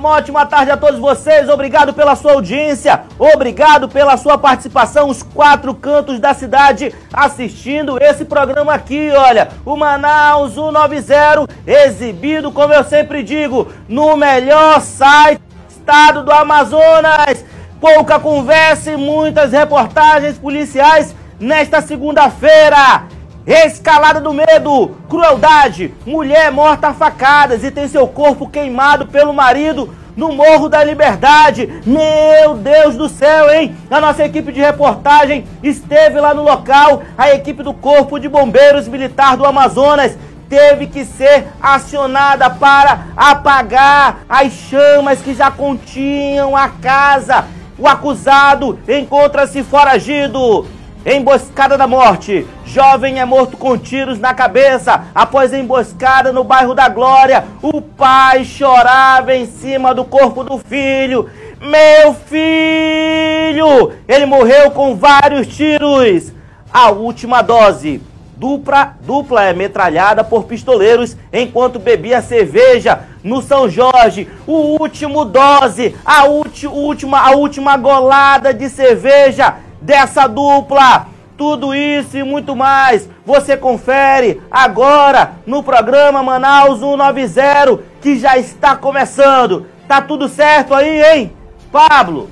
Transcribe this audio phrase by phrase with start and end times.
[0.00, 1.46] Uma ótima tarde a todos vocês.
[1.50, 8.24] Obrigado pela sua audiência, obrigado pela sua participação, os quatro cantos da cidade assistindo esse
[8.24, 15.68] programa aqui, olha, o Manaus 190, exibido, como eu sempre digo, no melhor site do
[15.68, 17.44] estado do Amazonas.
[17.78, 23.04] Pouca conversa e muitas reportagens policiais nesta segunda-feira.
[23.46, 29.94] Escalada do medo, crueldade, mulher morta a facadas e tem seu corpo queimado pelo marido
[30.14, 31.82] no Morro da Liberdade.
[31.86, 33.74] Meu Deus do céu, hein?
[33.90, 38.86] A nossa equipe de reportagem esteve lá no local, a equipe do Corpo de Bombeiros
[38.86, 40.18] Militar do Amazonas
[40.50, 47.46] teve que ser acionada para apagar as chamas que já continham a casa.
[47.78, 50.66] O acusado encontra-se foragido.
[51.04, 52.46] Emboscada da morte.
[52.64, 57.44] Jovem é morto com tiros na cabeça após emboscada no bairro da Glória.
[57.62, 61.30] O pai chorava em cima do corpo do filho.
[61.58, 63.92] Meu filho!
[64.06, 66.32] Ele morreu com vários tiros.
[66.70, 68.02] A última dose.
[68.36, 74.28] Dupla, dupla é metralhada por pistoleiros enquanto bebia cerveja no São Jorge.
[74.46, 81.06] O último dose, a, última, a última golada de cerveja dessa dupla.
[81.36, 88.76] Tudo isso e muito mais você confere agora no programa Manaus 190 que já está
[88.76, 89.66] começando.
[89.88, 91.32] Tá tudo certo aí, hein?
[91.72, 92.28] Pablo,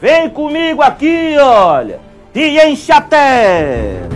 [0.00, 1.98] vem comigo aqui, olha,
[2.34, 4.15] e enche a terra.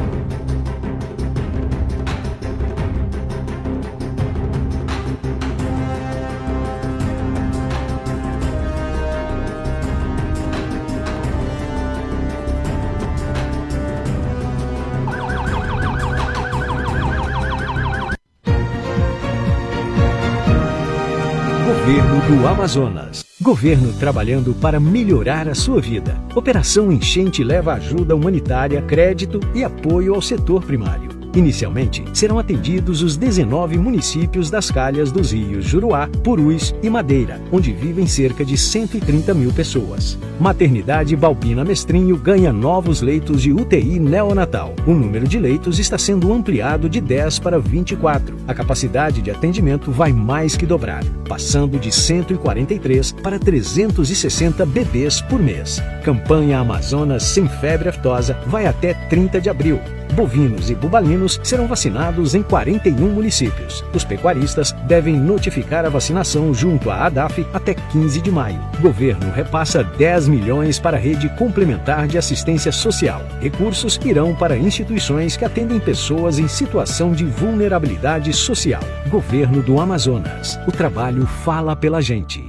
[22.46, 23.24] Amazonas.
[23.40, 26.16] Governo trabalhando para melhorar a sua vida.
[26.34, 31.09] Operação Enchente leva ajuda humanitária, crédito e apoio ao setor primário.
[31.34, 37.72] Inicialmente, serão atendidos os 19 municípios das calhas dos rios Juruá, Purus e Madeira, onde
[37.72, 40.18] vivem cerca de 130 mil pessoas.
[40.40, 44.74] Maternidade Balbina Mestrinho ganha novos leitos de UTI neonatal.
[44.86, 48.36] O número de leitos está sendo ampliado de 10 para 24.
[48.48, 55.40] A capacidade de atendimento vai mais que dobrar, passando de 143 para 360 bebês por
[55.40, 55.80] mês.
[56.02, 59.78] Campanha Amazonas Sem Febre Aftosa vai até 30 de abril
[60.10, 63.84] bovinos e bubalinos serão vacinados em 41 municípios.
[63.94, 68.60] Os pecuaristas devem notificar a vacinação junto à ADAF até 15 de maio.
[68.80, 73.22] Governo repassa 10 milhões para a rede complementar de assistência social.
[73.40, 78.82] Recursos irão para instituições que atendem pessoas em situação de vulnerabilidade social.
[79.08, 80.58] Governo do Amazonas.
[80.66, 82.44] O trabalho fala pela gente.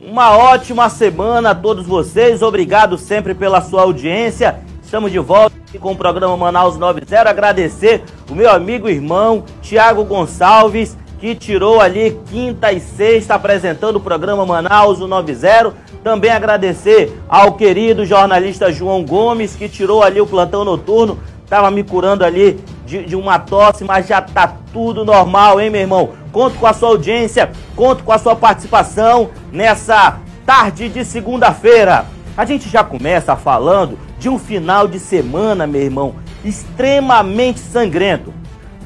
[0.00, 2.42] Uma ótima semana a todos vocês.
[2.42, 4.60] Obrigado sempre pela sua audiência.
[4.94, 7.28] Estamos de volta com o programa Manaus 90.
[7.28, 14.00] Agradecer o meu amigo irmão Tiago Gonçalves, que tirou ali quinta e sexta apresentando o
[14.00, 15.74] programa Manaus 90.
[16.04, 21.18] Também agradecer ao querido jornalista João Gomes, que tirou ali o plantão noturno.
[21.48, 25.80] Tava me curando ali de, de uma tosse, mas já tá tudo normal, hein, meu
[25.80, 26.10] irmão?
[26.30, 32.06] Conto com a sua audiência, conto com a sua participação nessa tarde de segunda-feira.
[32.36, 38.32] A gente já começa falando de um final de semana, meu irmão, extremamente sangrento.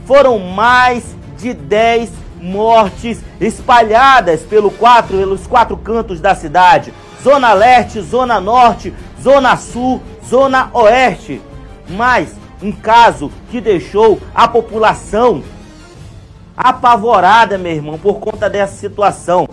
[0.04, 2.10] Foram mais de 10
[2.41, 10.03] mortes espalhadas pelo quatro, pelos quatro cantos da cidade: Zona Leste, Zona Norte, Zona Sul,
[10.28, 11.41] Zona Oeste.
[11.88, 15.44] Mais um caso que deixou a população
[16.56, 19.48] apavorada, meu irmão, por conta dessa situação.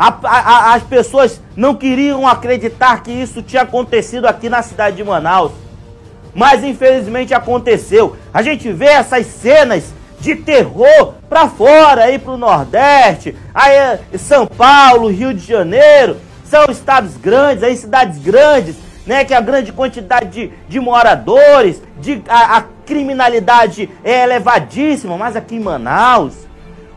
[0.00, 5.04] A, a, as pessoas não queriam acreditar que isso tinha acontecido aqui na cidade de
[5.04, 5.52] Manaus.
[6.34, 8.16] Mas infelizmente aconteceu.
[8.32, 14.00] A gente vê essas cenas de terror para fora, aí para o Nordeste, aí é
[14.16, 18.76] São Paulo, Rio de Janeiro, são estados grandes, aí cidades grandes,
[19.06, 25.36] né, que a grande quantidade de, de moradores, de, a, a criminalidade é elevadíssima, mas
[25.36, 26.34] aqui em Manaus,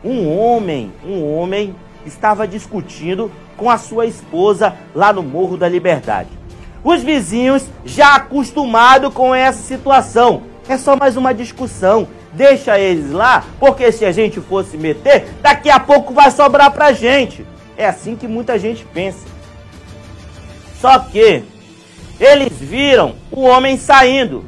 [0.04, 6.30] um homem, um homem estava discutindo com a sua esposa lá no Morro da Liberdade.
[6.84, 12.08] Os vizinhos, já acostumados com essa situação, é só mais uma discussão.
[12.34, 16.92] Deixa eles lá, porque se a gente fosse meter, daqui a pouco vai sobrar pra
[16.92, 17.46] gente.
[17.78, 19.26] É assim que muita gente pensa.
[20.82, 21.44] Só que
[22.20, 24.46] eles viram o homem saindo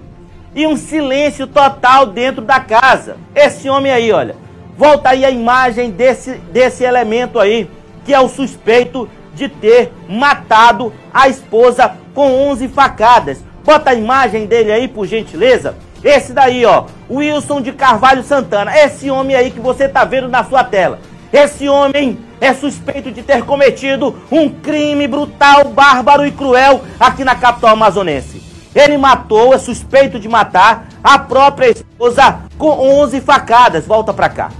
[0.54, 3.18] e um silêncio total dentro da casa.
[3.36, 4.36] Esse homem aí, olha,
[4.78, 7.70] Volta aí a imagem desse, desse elemento aí.
[8.04, 13.44] que é o suspeito de ter matado a esposa com 11 facadas.
[13.64, 15.76] Bota a imagem dele aí, por gentileza.
[16.04, 18.78] Esse daí, ó, Wilson de Carvalho Santana.
[18.78, 21.00] Esse homem aí que você tá vendo na sua tela.
[21.34, 27.36] Esse homem é suspeito de ter cometido um crime brutal, bárbaro e cruel aqui na
[27.36, 28.42] capital amazonense.
[28.76, 32.70] Ele matou, é suspeito de matar a própria esposa com
[33.02, 33.88] 11 facadas.
[33.88, 34.52] Volta pra cá.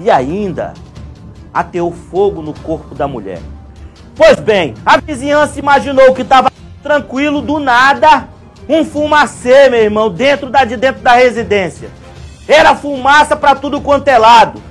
[0.00, 0.72] E ainda
[1.52, 3.40] ateou fogo no corpo da mulher.
[4.16, 6.50] Pois bem, a vizinhança imaginou que estava
[6.82, 8.28] tranquilo do nada.
[8.66, 11.90] Um fumacê, meu irmão, dentro da, de dentro da residência.
[12.48, 14.62] Era fumaça para tudo quanto é lado.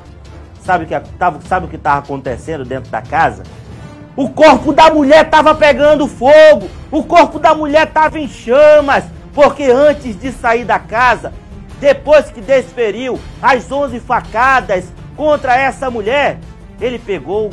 [0.63, 3.43] Sabe, que, tava, sabe o que estava acontecendo dentro da casa?
[4.15, 6.69] O corpo da mulher estava pegando fogo.
[6.91, 9.03] O corpo da mulher estava em chamas.
[9.33, 11.31] Porque antes de sair da casa,
[11.79, 14.85] depois que desferiu as 11 facadas
[15.19, 16.39] contra essa mulher,
[16.79, 17.49] ele pegou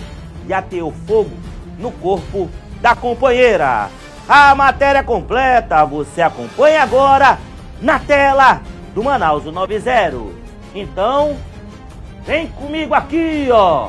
[0.46, 1.36] e ateou fogo
[1.80, 2.48] no corpo
[2.80, 3.88] da companheira.
[4.28, 7.40] A matéria completa você acompanha agora
[7.82, 8.62] na tela
[8.94, 9.90] do Manaus 90.
[10.76, 11.36] Então,
[12.24, 13.88] vem comigo aqui, ó,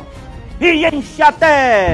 [0.60, 1.94] e enche até!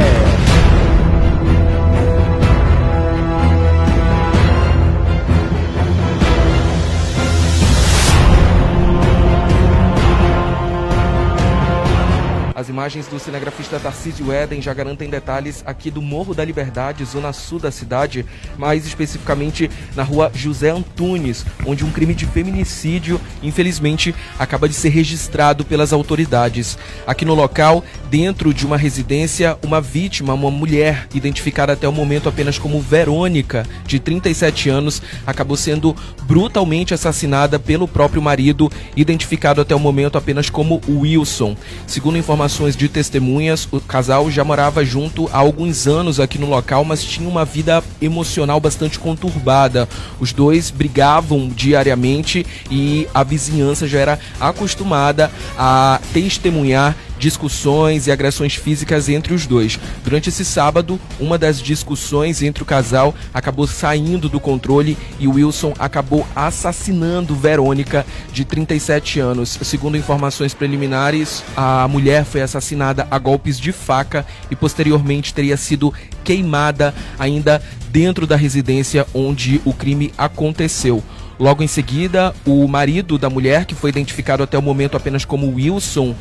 [12.63, 17.33] As imagens do cinegrafista Tarcísio Eden já garantem detalhes aqui do Morro da Liberdade, zona
[17.33, 18.25] sul da cidade,
[18.57, 24.87] mais especificamente na rua José Antunes, onde um crime de feminicídio, infelizmente, acaba de ser
[24.87, 26.77] registrado pelas autoridades.
[27.05, 32.29] Aqui no local, dentro de uma residência, uma vítima, uma mulher, identificada até o momento
[32.29, 39.75] apenas como Verônica, de 37 anos, acabou sendo brutalmente assassinada pelo próprio marido, identificado até
[39.75, 41.57] o momento apenas como Wilson.
[41.85, 46.47] Segundo informações informações de testemunhas, o casal já morava junto há alguns anos aqui no
[46.47, 49.89] local, mas tinha uma vida emocional bastante conturbada.
[50.19, 58.55] Os dois brigavam diariamente e a vizinhança já era acostumada a testemunhar discussões e agressões
[58.55, 59.79] físicas entre os dois.
[60.03, 65.73] Durante esse sábado, uma das discussões entre o casal acabou saindo do controle e Wilson
[65.79, 69.57] acabou assassinando Verônica, de 37 anos.
[69.61, 75.93] Segundo informações preliminares, a mulher foi assassinada a golpes de faca e posteriormente teria sido
[76.25, 81.01] queimada ainda dentro da residência onde o crime aconteceu.
[81.39, 85.53] Logo em seguida, o marido da mulher, que foi identificado até o momento apenas como
[85.55, 86.15] Wilson,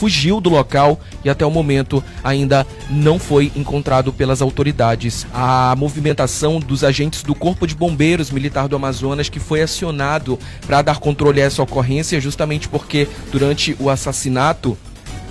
[0.00, 5.26] fugiu do local e até o momento ainda não foi encontrado pelas autoridades.
[5.34, 10.80] A movimentação dos agentes do Corpo de Bombeiros Militar do Amazonas que foi acionado para
[10.80, 14.74] dar controle a essa ocorrência justamente porque durante o assassinato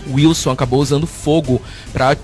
[0.07, 1.61] Wilson acabou usando fogo
[1.91, 2.15] para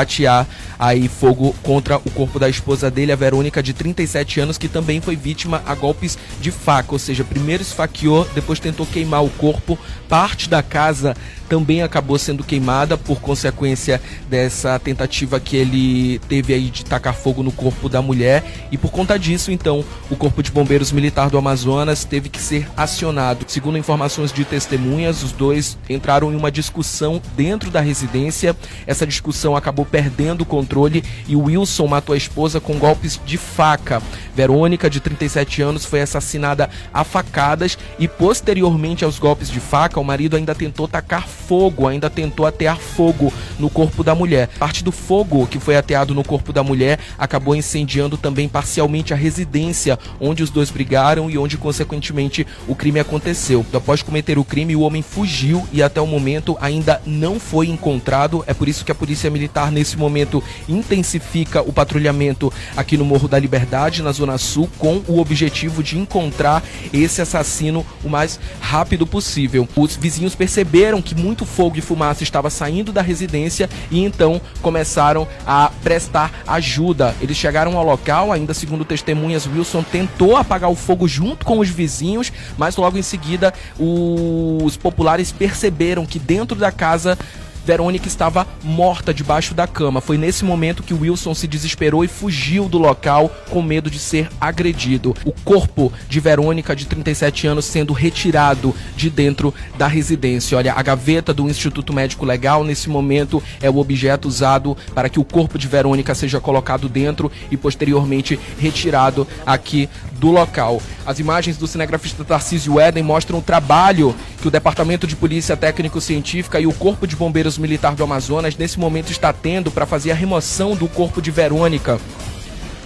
[0.00, 0.46] atear
[0.78, 5.00] aí fogo contra o corpo da esposa dele, a Verônica, de 37 anos, que também
[5.00, 9.78] foi vítima a golpes de faca, ou seja, primeiro esfaqueou, depois tentou queimar o corpo.
[10.08, 11.16] Parte da casa
[11.54, 17.44] também acabou sendo queimada por consequência dessa tentativa que ele teve aí de tacar fogo
[17.44, 18.42] no corpo da mulher
[18.72, 22.66] e por conta disso, então, o Corpo de Bombeiros Militar do Amazonas teve que ser
[22.76, 23.44] acionado.
[23.46, 28.56] Segundo informações de testemunhas, os dois entraram em uma discussão dentro da residência.
[28.84, 34.02] Essa discussão acabou perdendo o controle e Wilson matou a esposa com golpes de faca.
[34.34, 40.04] Verônica, de 37 anos, foi assassinada a facadas e posteriormente aos golpes de faca, o
[40.04, 41.43] marido ainda tentou tacar fogo,
[41.86, 44.48] ainda tentou atear fogo no corpo da mulher.
[44.58, 49.16] Parte do fogo que foi ateado no corpo da mulher acabou incendiando também parcialmente a
[49.16, 53.64] residência onde os dois brigaram e onde consequentemente o crime aconteceu.
[53.72, 58.42] Após cometer o crime, o homem fugiu e até o momento ainda não foi encontrado.
[58.46, 63.28] É por isso que a Polícia Militar nesse momento intensifica o patrulhamento aqui no Morro
[63.28, 69.06] da Liberdade, na Zona Sul, com o objetivo de encontrar esse assassino o mais rápido
[69.06, 69.68] possível.
[69.76, 73.43] Os vizinhos perceberam que muito fogo e fumaça estava saindo da residência
[73.90, 77.14] e então começaram a prestar ajuda.
[77.20, 81.68] Eles chegaram ao local, ainda segundo testemunhas, Wilson tentou apagar o fogo junto com os
[81.68, 87.18] vizinhos, mas logo em seguida os populares perceberam que dentro da casa
[87.64, 90.00] Verônica estava morta debaixo da cama.
[90.00, 94.28] Foi nesse momento que Wilson se desesperou e fugiu do local com medo de ser
[94.40, 95.14] agredido.
[95.24, 100.58] O corpo de Verônica, de 37 anos, sendo retirado de dentro da residência.
[100.58, 105.20] Olha, a gaveta do Instituto Médico Legal, nesse momento, é o objeto usado para que
[105.20, 110.80] o corpo de Verônica seja colocado dentro e posteriormente retirado aqui do local.
[111.06, 116.60] As imagens do cinegrafista Tarcísio Eden mostram o trabalho que o Departamento de Polícia Técnico-Científica
[116.60, 120.14] e o Corpo de Bombeiros Militar do Amazonas, nesse momento está tendo para fazer a
[120.14, 122.00] remoção do corpo de Verônica.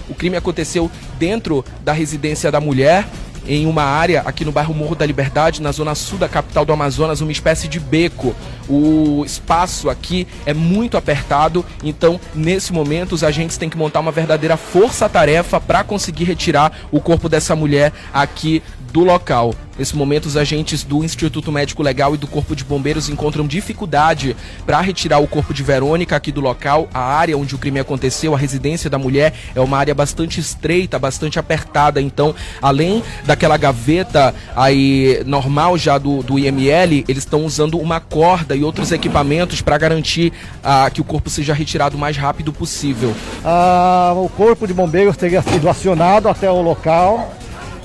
[0.09, 3.07] O crime aconteceu dentro da residência da mulher,
[3.49, 6.73] em uma área aqui no bairro Morro da Liberdade, na zona sul da capital do
[6.73, 8.37] Amazonas, uma espécie de beco.
[8.69, 14.13] O espaço aqui é muito apertado, então nesse momento os agentes têm que montar uma
[14.13, 19.55] verdadeira força-tarefa para conseguir retirar o corpo dessa mulher aqui do local.
[19.79, 24.37] Nesse momento, os agentes do Instituto Médico Legal e do Corpo de Bombeiros encontram dificuldade
[24.67, 26.89] para retirar o corpo de Verônica aqui do local.
[26.93, 30.99] A área onde o crime aconteceu, a residência da mulher, é uma área bastante estreita,
[30.99, 32.01] bastante apertada.
[32.01, 38.57] Então, além daquela gaveta aí normal já do, do IML, eles estão usando uma corda
[38.57, 40.33] e outros equipamentos para garantir
[40.65, 43.15] ah, que o corpo seja retirado o mais rápido possível.
[43.45, 47.38] Ah, o Corpo de Bombeiros teria sido acionado até o local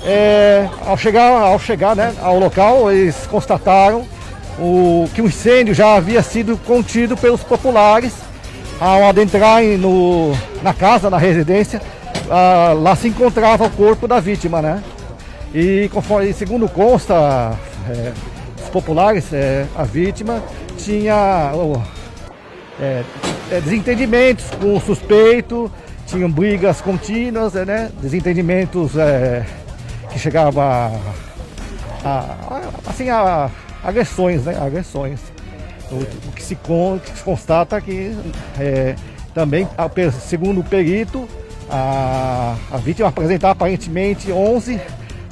[0.04, 4.04] é, ao chegar, ao chegar né, ao local, eles constataram
[4.58, 8.12] o, que o incêndio já havia sido contido pelos populares.
[8.80, 10.32] Ao adentrar no,
[10.62, 11.80] na casa, na residência,
[12.28, 14.82] ah, lá se encontrava o corpo da vítima, né?
[15.54, 17.56] E conforme, segundo consta,
[17.88, 18.12] é,
[18.60, 20.42] os populares, é, a vítima
[20.76, 21.52] tinha
[22.80, 23.02] é,
[23.52, 25.70] é, desentendimentos com o suspeito,
[26.06, 27.90] tinham brigas contínuas, né?
[28.02, 29.46] Desentendimentos é,
[30.14, 30.62] que chegava
[32.04, 33.50] a, a, assim, a,
[33.82, 34.56] agressões, né?
[34.56, 35.18] Agressões.
[35.90, 35.96] O,
[36.28, 38.16] o que, se con, que, se constata que
[38.58, 38.94] é,
[39.34, 39.68] também,
[40.26, 41.28] segundo o perito,
[41.68, 44.80] a, a vítima apresentava aparentemente 11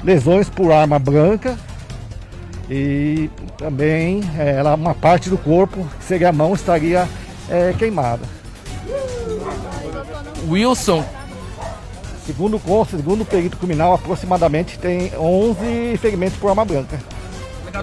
[0.03, 1.57] lesões por arma branca
[2.69, 7.07] e também é, ela, uma parte do corpo, que seria a mão, estaria
[7.49, 8.23] é, queimada.
[10.49, 11.05] Wilson,
[12.25, 16.97] Segundo o segundo o perito criminal, aproximadamente tem 11 ferimentos por arma branca.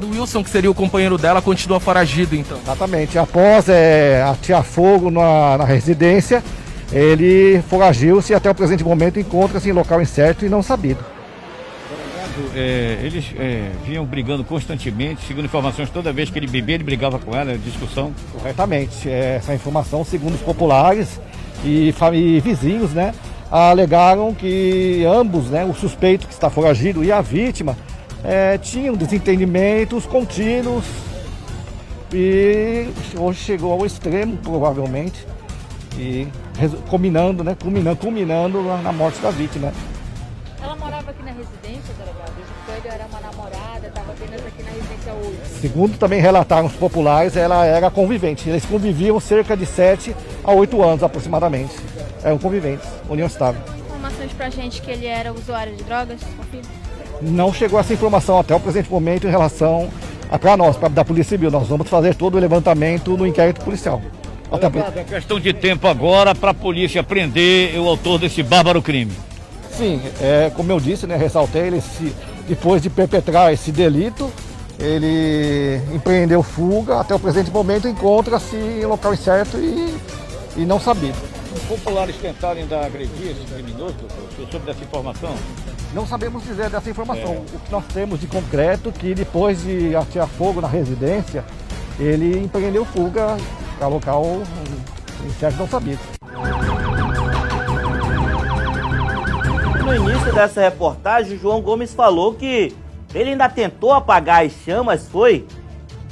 [0.03, 2.59] O Wilson, que seria o companheiro dela, continua foragido então.
[2.59, 3.19] Exatamente.
[3.19, 6.45] Após é, atirar fogo na, na residência,
[6.93, 11.05] ele foragiu-se e até o presente momento encontra-se em local incerto e não sabido.
[12.55, 17.19] É, eles é, vinham brigando constantemente, segundo informações, toda vez que ele bebia, ele brigava
[17.19, 18.13] com ela, discussão.
[18.33, 19.09] Corretamente.
[19.09, 21.21] É, essa informação, segundo os populares
[21.65, 23.13] e, e vizinhos, né?
[23.51, 27.77] Alegaram que ambos, né, o suspeito que está foragido e a vítima,
[28.23, 30.85] é, tinham desentendimentos contínuos
[32.13, 35.27] e hoje chegou ao extremo, provavelmente,
[35.99, 36.29] e
[36.89, 39.73] culminando, né, culminando, culminando na morte da vítima.
[40.63, 42.31] Ela morava aqui na residência, delegado?
[42.69, 45.61] Ele era uma namorada, estava apenas aqui na residência hoje.
[45.61, 48.49] Segundo também relataram os populares, ela era convivente.
[48.49, 50.15] Eles conviviam cerca de 7
[50.45, 51.75] a 8 anos aproximadamente
[52.25, 53.61] é um convivente, união estável.
[53.79, 56.21] Informações pra gente que ele era usuário de drogas,
[57.21, 59.91] Não chegou essa informação até o presente momento em relação
[60.31, 61.51] a para nós, pra, da Polícia Civil.
[61.51, 64.01] Nós vamos fazer todo o levantamento no inquérito policial.
[64.51, 64.67] Até
[65.01, 69.13] é questão de tempo agora para a polícia prender o autor desse bárbaro crime.
[69.71, 72.13] Sim, é, como eu disse, né, ressaltei, ele se,
[72.49, 74.31] depois de perpetrar esse delito,
[74.79, 79.95] ele empreendeu fuga, até o presente momento encontra-se em local incerto e,
[80.57, 81.30] e não sabido.
[81.71, 83.95] Os populares tentarem dar agredir esse criminoso,
[84.51, 85.33] sobre dessa informação?
[85.95, 87.33] Não sabemos dizer dessa informação.
[87.33, 87.57] É.
[87.57, 91.45] O que nós temos de concreto é que depois de atirar fogo na residência,
[91.97, 93.37] ele empreendeu fuga
[93.79, 94.43] para local
[95.25, 95.97] incerto não sabia.
[99.85, 102.75] No início dessa reportagem, João Gomes falou que
[103.15, 105.47] ele ainda tentou apagar as chamas, foi?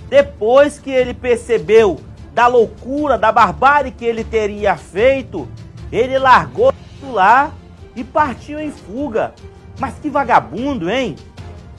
[0.09, 1.99] Depois que ele percebeu
[2.39, 5.49] da loucura, da barbárie que ele teria feito,
[5.91, 7.51] ele largou lá
[7.97, 9.35] e partiu em fuga.
[9.81, 11.17] Mas que vagabundo, hein?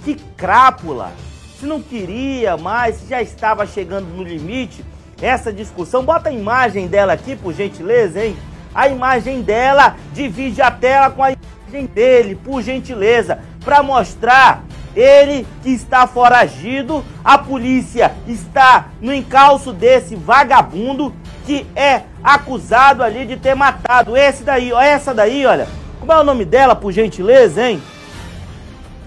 [0.04, 1.14] Que crápula!
[1.58, 4.84] Se não queria mais, se já estava chegando no limite,
[5.22, 8.36] essa discussão, bota a imagem dela aqui, por gentileza, hein?
[8.76, 14.66] A imagem dela divide a tela com a imagem dele, por gentileza, para mostrar
[14.96, 21.14] ele que está foragido, a polícia está no encalço desse vagabundo
[21.46, 24.16] que é acusado ali de ter matado.
[24.16, 25.68] Esse daí, ó, essa daí, olha.
[26.00, 27.82] Como é o nome dela, por gentileza, hein?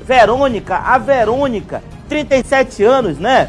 [0.05, 3.49] Verônica, a Verônica, 37 anos, né?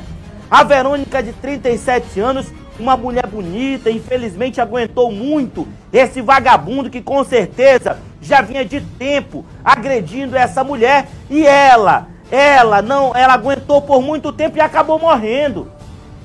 [0.49, 7.23] A Verônica de 37 anos, uma mulher bonita, infelizmente aguentou muito esse vagabundo que com
[7.23, 14.01] certeza já vinha de tempo agredindo essa mulher e ela ela não, ela aguentou por
[14.01, 15.71] muito tempo e acabou morrendo.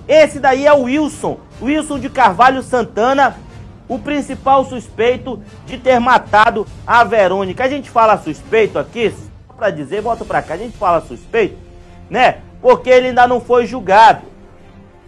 [0.09, 3.37] Esse daí é o Wilson, Wilson de Carvalho Santana,
[3.87, 7.63] o principal suspeito de ter matado a Verônica.
[7.63, 9.15] A gente fala suspeito aqui,
[9.55, 11.59] para dizer, volta para cá, a gente fala suspeito,
[12.09, 12.39] né?
[12.63, 14.23] Porque ele ainda não foi julgado.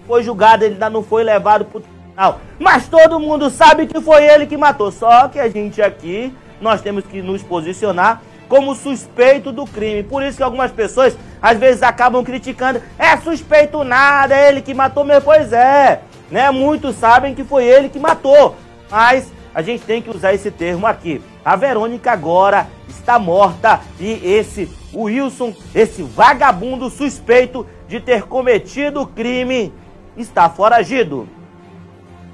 [0.07, 2.41] foi julgado, ele ainda não foi levado pro tribunal.
[2.59, 4.93] Mas todo mundo sabe que foi ele que matou.
[4.93, 10.03] Só que a gente aqui, nós temos que nos posicionar como suspeito do crime.
[10.03, 12.83] Por isso que algumas pessoas às vezes acabam criticando.
[12.99, 15.23] É suspeito nada, é ele que matou mesmo.
[15.23, 16.51] Pois é, né?
[16.51, 18.57] Muitos sabem que foi ele que matou.
[18.91, 21.23] Mas a gente tem que usar esse termo aqui.
[21.45, 29.07] A Verônica agora está morta e esse Wilson, esse vagabundo suspeito de ter cometido o
[29.07, 29.73] crime,
[30.17, 31.29] está foragido.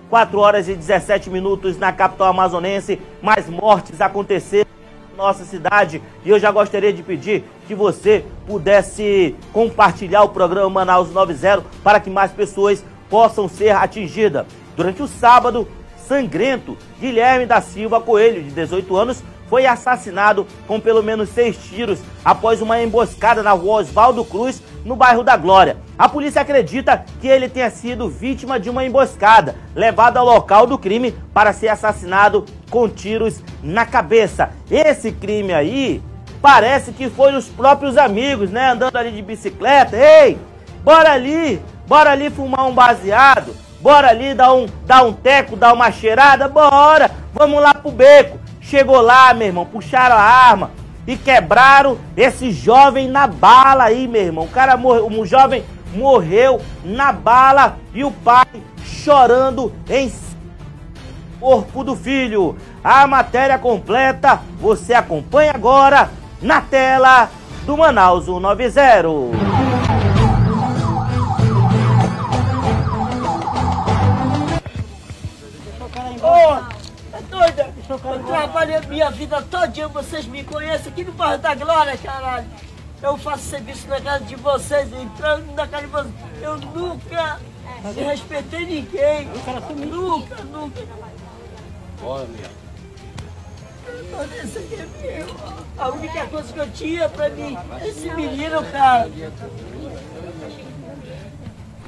[0.09, 4.76] 4 horas e 17 minutos na capital amazonense, mais mortes aconteceram
[5.17, 11.11] nossa cidade e eu já gostaria de pedir que você pudesse compartilhar o programa Manaus
[11.11, 14.47] 90 para que mais pessoas possam ser atingidas.
[14.77, 15.67] Durante o sábado,
[16.07, 22.01] sangrento, Guilherme da Silva Coelho, de 18 anos, foi assassinado com pelo menos seis tiros
[22.25, 25.79] após uma emboscada na rua Oswaldo Cruz, no bairro da Glória.
[25.99, 30.79] A polícia acredita que ele tenha sido vítima de uma emboscada, levado ao local do
[30.79, 34.51] crime para ser assassinado com tiros na cabeça.
[34.71, 36.03] Esse crime aí
[36.41, 38.71] parece que foi os próprios amigos, né?
[38.71, 39.97] Andando ali de bicicleta.
[39.97, 40.39] Ei,
[40.85, 43.55] bora ali, bora ali fumar um baseado.
[43.81, 46.49] Bora ali dar um, dar um teco, dar uma cheirada?
[46.49, 47.11] Bora!
[47.33, 48.39] Vamos lá pro beco.
[48.69, 50.73] Chegou lá, meu irmão, puxaram a arma
[51.07, 54.45] e quebraram esse jovem na bala aí, meu irmão.
[54.45, 58.45] O cara morreu, o jovem morreu na bala e o pai
[58.85, 60.13] chorando em
[61.39, 62.57] corpo do filho.
[62.83, 66.11] A matéria completa você acompanha agora
[66.43, 67.31] na tela
[67.65, 69.76] do Manaus 90.
[77.89, 82.47] Eu trabalhei minha vida todinha, vocês me conhecem aqui no bairro da Glória, caralho.
[83.01, 86.15] Eu faço serviço na casa de vocês, entrando na casa de vocês.
[86.43, 87.41] Eu nunca
[87.95, 89.29] respeitei ninguém.
[89.87, 90.83] Nunca, nunca.
[92.01, 92.51] Bora, minha.
[93.87, 95.27] É meu.
[95.79, 99.09] A única coisa que eu tinha pra mim, esse menino, cara.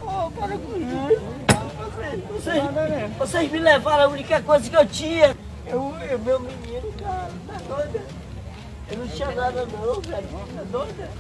[0.00, 1.38] Oh, para com isso.
[2.28, 2.62] Vocês,
[3.18, 5.36] vocês me levaram a única coisa que eu tinha.
[5.70, 8.02] Eu, eu, meu menino, cara, tá doida?
[8.90, 10.26] Eu não tinha nada não, velho.
[10.56, 11.10] Tá doida?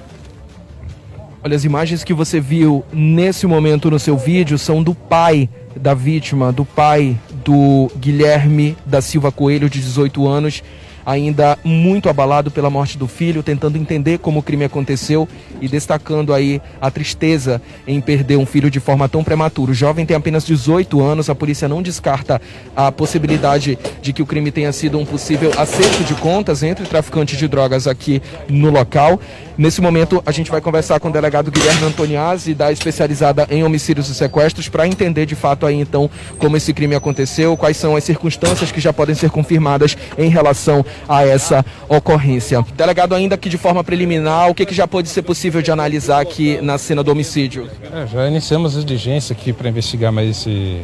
[1.44, 5.94] Olha, as imagens que você viu nesse momento no seu vídeo são do pai da
[5.94, 10.62] vítima, do pai do Guilherme da Silva Coelho, de 18 anos,
[11.08, 15.26] ainda muito abalado pela morte do filho, tentando entender como o crime aconteceu
[15.58, 19.70] e destacando aí a tristeza em perder um filho de forma tão prematura.
[19.70, 22.38] O jovem tem apenas 18 anos, a polícia não descarta
[22.76, 27.38] a possibilidade de que o crime tenha sido um possível acerto de contas entre traficantes
[27.38, 29.18] de drogas aqui no local.
[29.56, 34.10] Nesse momento, a gente vai conversar com o delegado Guilherme Antoniazzi, da especializada em homicídios
[34.10, 38.04] e sequestros, para entender de fato aí então como esse crime aconteceu, quais são as
[38.04, 42.64] circunstâncias que já podem ser confirmadas em relação a essa ocorrência.
[42.74, 46.20] Delegado, ainda que de forma preliminar, o que, que já pode ser possível de analisar
[46.20, 47.68] aqui na cena do homicídio?
[47.92, 50.82] É, já iniciamos as diligências aqui para investigar mais esse,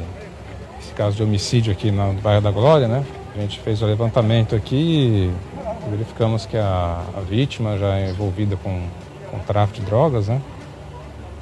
[0.81, 3.05] esse caso de homicídio aqui no bairro da Glória, né?
[3.37, 8.57] A gente fez o levantamento aqui e verificamos que a, a vítima já é envolvida
[8.57, 8.87] com,
[9.31, 10.41] com tráfico de drogas, né?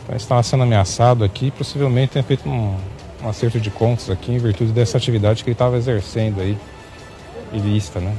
[0.04, 2.76] Então estava sendo ameaçado aqui, possivelmente tem feito um,
[3.22, 6.56] um acerto de contas aqui em virtude dessa atividade que ele estava exercendo aí,
[7.52, 8.14] ilícita, né?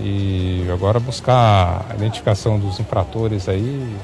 [0.00, 3.96] E agora buscar a identificação dos infratores aí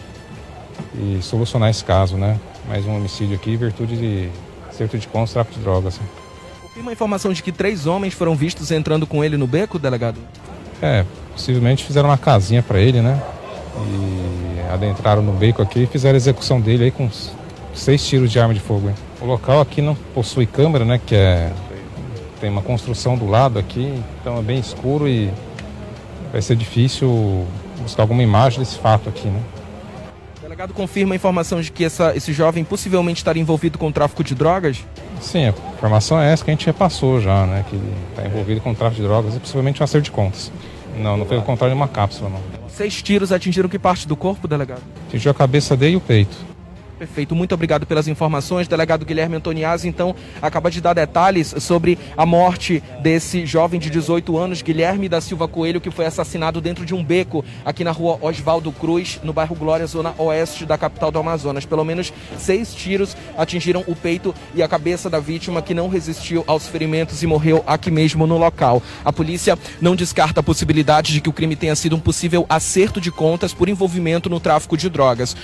[0.94, 2.38] e solucionar esse caso, né?
[2.68, 4.29] Mais um homicídio aqui em virtude de
[4.68, 5.98] acerto de contas, tráfico de drogas.
[5.98, 6.07] Né?
[6.62, 10.20] Confirma a informação de que três homens foram vistos entrando com ele no beco, delegado?
[10.83, 13.20] É, possivelmente fizeram uma casinha para ele, né?
[13.77, 17.09] E adentraram no beco aqui e fizeram a execução dele aí com
[17.74, 18.88] seis tiros de arma de fogo.
[18.88, 18.94] Hein?
[19.20, 21.01] O local aqui não possui câmera, né?
[21.05, 21.53] Que é
[22.40, 25.31] tem uma construção do lado aqui, então é bem escuro e
[26.33, 27.47] vai ser difícil
[27.81, 29.41] buscar alguma imagem desse fato aqui, né?
[30.38, 34.25] O delegado confirma a informação de que essa, esse jovem possivelmente estaria envolvido com tráfico
[34.25, 34.85] de drogas?
[35.21, 37.64] Sim, a informação é essa que a gente repassou já, né?
[37.69, 40.51] Que ele está envolvido com tráfico de drogas e possivelmente um acerto de contas.
[40.97, 42.41] Não, não foi o contrário de uma cápsula, não.
[42.69, 44.83] Seis tiros atingiram que parte do corpo, delegado?
[45.09, 46.37] Atingiu a cabeça dele e o peito.
[46.98, 48.66] Perfeito, muito obrigado pelas informações.
[48.66, 54.37] Delegado Guilherme Antoniazzi, então, acaba de dar detalhes sobre a morte desse jovem de 18
[54.37, 58.18] anos, Guilherme da Silva Coelho, que foi assassinado dentro de um beco aqui na rua
[58.20, 61.64] Oswaldo Cruz, no bairro Glória, zona oeste da capital do Amazonas.
[61.64, 66.42] Pelo menos seis tiros atingiram o peito e a cabeça da vítima, que não resistiu
[66.48, 68.82] aos ferimentos e morreu aqui mesmo no local.
[69.04, 73.00] A polícia não descarta a possibilidade de que o crime tenha sido um possível acerto
[73.00, 75.37] de contas por envolvimento no tráfico de drogas.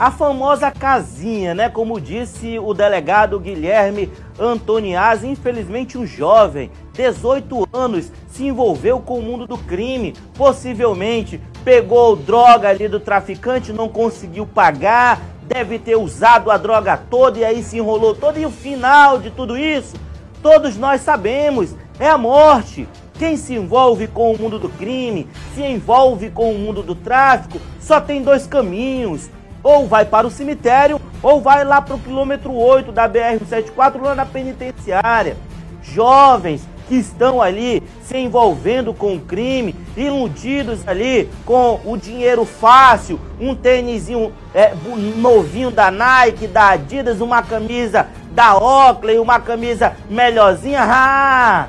[0.00, 1.68] A famosa casinha, né?
[1.68, 9.22] Como disse o delegado Guilherme Antoniazzi, infelizmente um jovem, 18 anos, se envolveu com o
[9.22, 16.50] mundo do crime, possivelmente pegou droga ali do traficante, não conseguiu pagar, deve ter usado
[16.50, 18.38] a droga toda e aí se enrolou todo.
[18.38, 19.96] E o final de tudo isso,
[20.42, 22.88] todos nós sabemos, é a morte.
[23.18, 27.60] Quem se envolve com o mundo do crime, se envolve com o mundo do tráfico,
[27.78, 29.28] só tem dois caminhos
[29.62, 34.14] ou vai para o cemitério, ou vai lá para o quilômetro 8 da BR-174, lá
[34.14, 35.36] na penitenciária.
[35.82, 43.20] Jovens que estão ali se envolvendo com o crime, iludidos ali com o dinheiro fácil,
[43.40, 44.74] um tênisinho é,
[45.16, 50.80] novinho da Nike, da Adidas, uma camisa da Oakley, uma camisa melhorzinha.
[50.82, 51.68] Ah,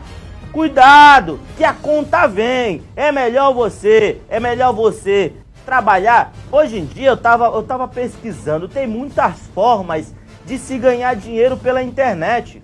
[0.51, 2.82] cuidado, que a conta vem.
[2.95, 5.34] É melhor você, é melhor você
[5.65, 6.34] trabalhar.
[6.52, 10.13] Hoje em dia eu tava, eu tava pesquisando, tem muitas formas
[10.45, 12.62] de se ganhar dinheiro pela internet.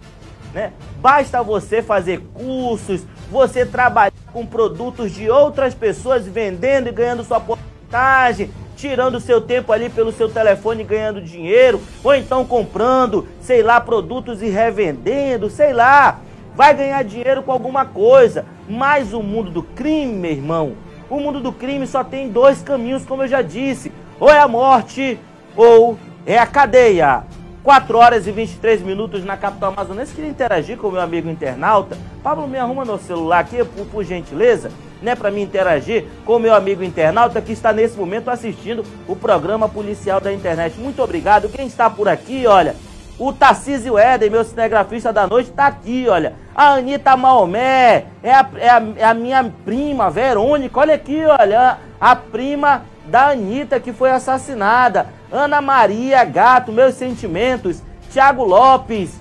[0.53, 0.71] Né?
[0.99, 7.39] Basta você fazer cursos, você trabalhar com produtos de outras pessoas vendendo e ganhando sua
[7.39, 13.81] porcentagem, tirando seu tempo ali pelo seu telefone ganhando dinheiro, ou então comprando, sei lá,
[13.81, 16.19] produtos e revendendo, sei lá.
[16.55, 18.45] Vai ganhar dinheiro com alguma coisa.
[18.67, 20.75] Mas o mundo do crime, meu irmão,
[21.10, 24.48] o mundo do crime só tem dois caminhos, como eu já disse: ou é a
[24.48, 25.20] morte
[25.56, 27.24] ou é a cadeia.
[27.63, 30.15] 4 horas e 23 minutos na capital amazonense.
[30.15, 31.98] Queria interagir com o meu amigo internauta.
[32.24, 36.39] Pablo, me arruma no celular aqui, por, por gentileza, né, para me interagir com o
[36.39, 40.80] meu amigo internauta que está nesse momento assistindo o programa policial da internet.
[40.80, 41.50] Muito obrigado.
[41.50, 42.74] Quem está por aqui, olha,
[43.19, 46.36] o Tarcísio Éden, meu cinegrafista da noite, está aqui, olha.
[46.56, 51.77] A Anitta Maomé, é a, é, a, é a, minha prima, Verônica, olha aqui, olha.
[51.99, 55.08] A prima da Anitta que foi assassinada.
[55.32, 57.82] Ana Maria Gato, meus sentimentos.
[58.12, 59.19] Tiago Lopes,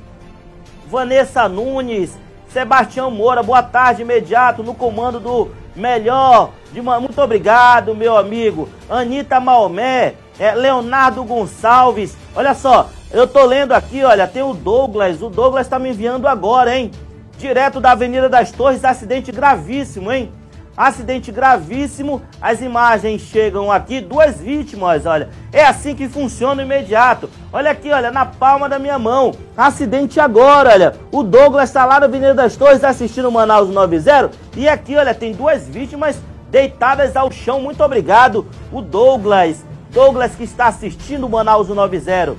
[0.88, 6.50] Vanessa Nunes, Sebastião Moura, boa tarde imediato no comando do melhor.
[6.72, 7.00] De uma...
[7.00, 8.68] Muito obrigado, meu amigo.
[8.88, 12.16] Anitta Maomé, é, Leonardo Gonçalves.
[12.34, 15.22] Olha só, eu tô lendo aqui, olha, tem o Douglas.
[15.22, 16.90] O Douglas tá me enviando agora, hein?
[17.38, 20.32] Direto da Avenida das Torres, acidente gravíssimo, hein?
[20.76, 22.20] Acidente gravíssimo.
[22.40, 25.30] As imagens chegam aqui, duas vítimas, olha.
[25.52, 27.30] É assim que funciona o imediato.
[27.52, 29.32] Olha aqui, olha, na palma da minha mão.
[29.56, 30.94] Acidente agora, olha.
[31.10, 34.32] O Douglas está lá na Avenida das Torres assistindo o Manaus 90.
[34.56, 37.62] E aqui, olha, tem duas vítimas deitadas ao chão.
[37.62, 39.64] Muito obrigado, o Douglas.
[39.90, 42.36] Douglas que está assistindo o Manaus 90.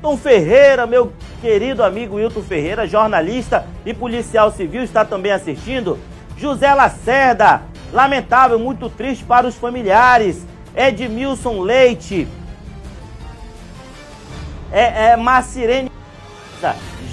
[0.00, 5.98] Tom Ferreira, meu querido amigo Wilton Ferreira, jornalista e policial civil, está também assistindo.
[6.38, 10.46] José Lacerda, lamentável, muito triste para os familiares.
[10.74, 12.26] Edmilson Leite,
[14.72, 15.90] é, é Macirene,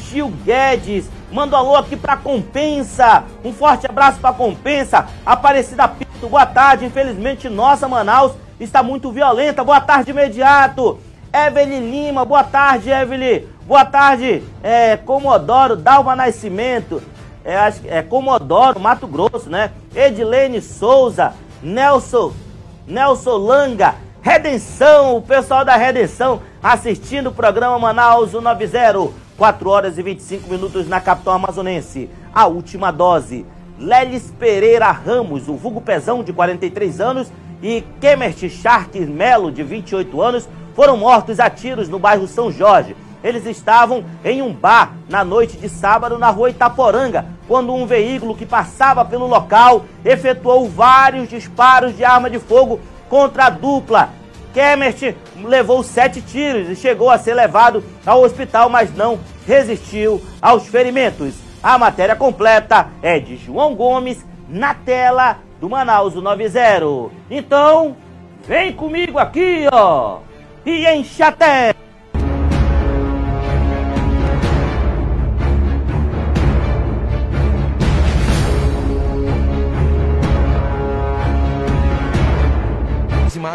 [0.10, 3.26] Gil Guedes, manda um alô aqui para Compensa.
[3.44, 5.08] Um forte abraço para Compensa.
[5.26, 6.86] Aparecida Pinto, boa tarde.
[6.86, 9.64] Infelizmente, nossa Manaus está muito violenta.
[9.64, 11.00] Boa tarde imediato.
[11.46, 13.44] Evelyn Lima, boa tarde, Evelyn.
[13.68, 17.02] Boa tarde, é, Comodoro, Dalva Nascimento
[17.46, 19.72] é, é Comodoro, Mato Grosso, né?
[19.96, 22.34] Edilene Souza, Nelson,
[22.88, 30.02] Nelson Langa, Redenção, o pessoal da Redenção assistindo o programa Manaus 90, 4 horas e
[30.02, 32.10] 25 minutos na capital amazonense.
[32.34, 33.46] A última dose.
[33.78, 40.22] Lelis Pereira Ramos, o vulgo pezão de 43 anos, e Kemert Shark Melo, de 28
[40.22, 42.96] anos, foram mortos a tiros no bairro São Jorge.
[43.24, 48.36] Eles estavam em um bar na noite de sábado na rua Itaporanga, quando um veículo
[48.36, 54.10] que passava pelo local efetuou vários disparos de arma de fogo contra a dupla.
[54.54, 60.68] Kemert levou sete tiros e chegou a ser levado ao hospital, mas não resistiu aos
[60.68, 61.34] ferimentos.
[61.64, 67.12] A matéria completa é de João Gomes na tela do Manaus 90.
[67.32, 67.98] Então,
[68.48, 70.20] vem comigo aqui, ó,
[70.70, 71.87] e enche a tela.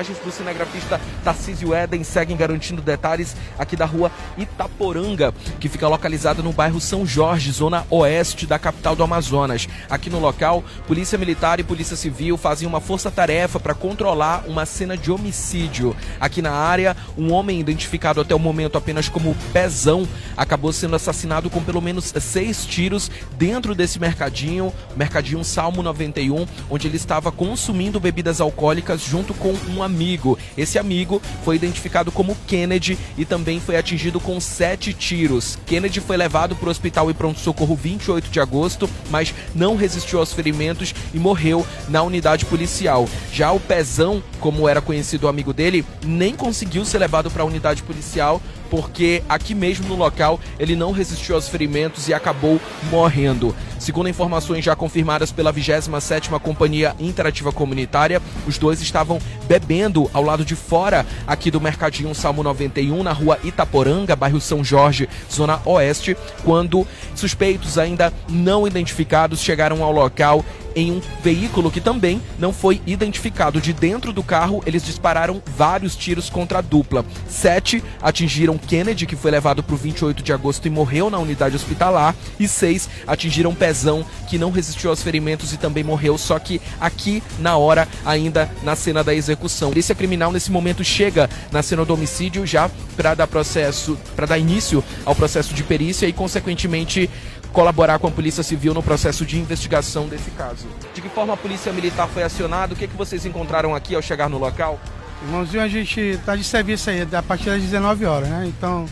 [0.02, 6.42] Imagens do cinegrafista Tarcísio Eden seguem garantindo detalhes aqui da rua Itaporanga, que fica localizada
[6.42, 9.68] no bairro São Jorge, zona oeste da capital do Amazonas.
[9.88, 14.96] Aqui no local, Polícia Militar e Polícia Civil fazem uma força-tarefa para controlar uma cena
[14.96, 15.94] de homicídio.
[16.18, 21.48] Aqui na área, um homem identificado até o momento apenas como Pezão acabou sendo assassinado
[21.48, 28.00] com pelo menos seis tiros dentro desse mercadinho, mercadinho Salmo 91, onde ele estava consumindo
[28.00, 30.38] bebidas alcoólicas junto com um amigo amigo.
[30.57, 35.59] Esse amigo foi identificado como Kennedy e também foi atingido com sete tiros.
[35.66, 40.33] Kennedy foi levado para o hospital e pronto-socorro 28 de agosto, mas não resistiu aos
[40.33, 43.07] ferimentos e morreu na unidade policial.
[43.33, 47.46] Já o Pezão, como era conhecido o amigo dele, nem conseguiu ser levado para a
[47.46, 48.40] unidade policial
[48.72, 52.58] porque aqui mesmo no local ele não resistiu aos ferimentos e acabou
[52.90, 53.54] morrendo.
[53.78, 60.42] Segundo informações já confirmadas pela 27ª Companhia Interativa Comunitária, os dois estavam bebendo ao lado
[60.42, 66.16] de fora aqui do Mercadinho Salmo 91, na rua Itaporanga, bairro São Jorge, zona oeste,
[66.42, 70.42] quando suspeitos ainda não identificados chegaram ao local
[70.74, 73.61] em um veículo que também não foi identificado.
[73.61, 77.04] De dentro do carro, eles dispararam vários tiros contra a dupla.
[77.28, 81.56] Sete atingiram Kennedy, que foi levado para o 28 de agosto e morreu na unidade
[81.56, 82.14] hospitalar.
[82.38, 87.22] E seis atingiram Pezão, que não resistiu aos ferimentos e também morreu, só que aqui
[87.38, 89.70] na hora, ainda na cena da execução.
[89.70, 94.38] Polícia criminal nesse momento chega na cena do homicídio já para dar processo, para dar
[94.38, 97.08] início ao processo de perícia e consequentemente
[97.52, 100.66] colaborar com a Polícia Civil no processo de investigação desse caso.
[100.94, 102.74] De que forma a Polícia Militar foi acionada?
[102.74, 104.80] O que, é que vocês encontraram aqui ao chegar no local?
[105.22, 108.44] Irmãozinho, a gente está de serviço aí a partir das 19 horas, né?
[108.46, 108.86] Então,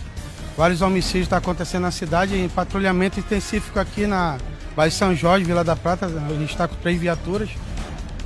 [0.56, 4.38] vários homicídios estão tá acontecendo na cidade em patrulhamento intensivo aqui na
[4.76, 6.06] Baía São Jorge, Vila da Prata.
[6.06, 7.48] A gente está com três viaturas.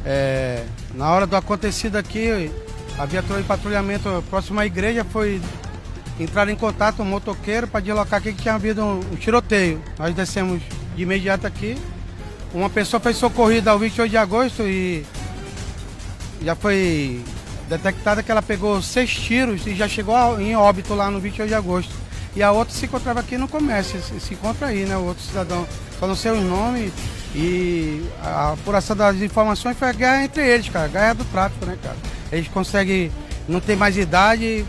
[0.04, 2.50] É, na hora do acontecido aqui,
[2.98, 5.40] a viatura de patrulhamento próxima à igreja foi
[6.18, 9.82] entraram em contato um motoqueiro para deslocar aqui que tinha havido um, um, tiroteio.
[9.98, 10.62] Nós descemos
[10.94, 11.76] de imediato aqui.
[12.52, 15.04] Uma pessoa foi socorrida ao 28 de agosto e
[16.42, 17.22] já foi
[17.68, 21.54] detectada que ela pegou seis tiros e já chegou em óbito lá no 28 de
[21.54, 21.92] agosto.
[22.36, 24.96] E a outra se encontrava aqui no comércio, se, encontra aí, né?
[24.96, 25.66] O outro cidadão,
[25.98, 26.92] só não sei nomes.
[27.34, 30.86] E a apuração das informações foi a guerra entre eles, cara.
[30.86, 31.96] A guerra do tráfico, né, cara?
[32.32, 33.10] Eles conseguem,
[33.48, 34.64] não ter mais idade,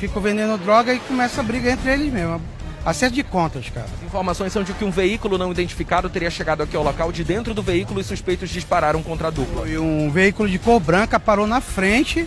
[0.00, 2.40] ficam vendendo droga e começa a briga entre eles mesmo.
[2.84, 3.86] Acerto de contas, cara.
[4.02, 7.12] Informações são de que um veículo não identificado teria chegado aqui ao local.
[7.12, 9.68] De dentro do veículo, os suspeitos dispararam contra a dupla.
[9.68, 12.26] E um veículo de cor branca parou na frente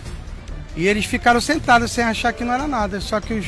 [0.76, 3.00] e eles ficaram sentados sem achar que não era nada.
[3.00, 3.46] Só que os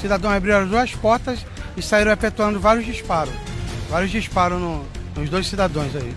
[0.00, 1.44] cidadãos abriram as duas portas
[1.76, 3.34] e saíram efetuando vários disparos.
[3.90, 4.82] Vários disparos no,
[5.14, 6.14] nos dois cidadãos aí.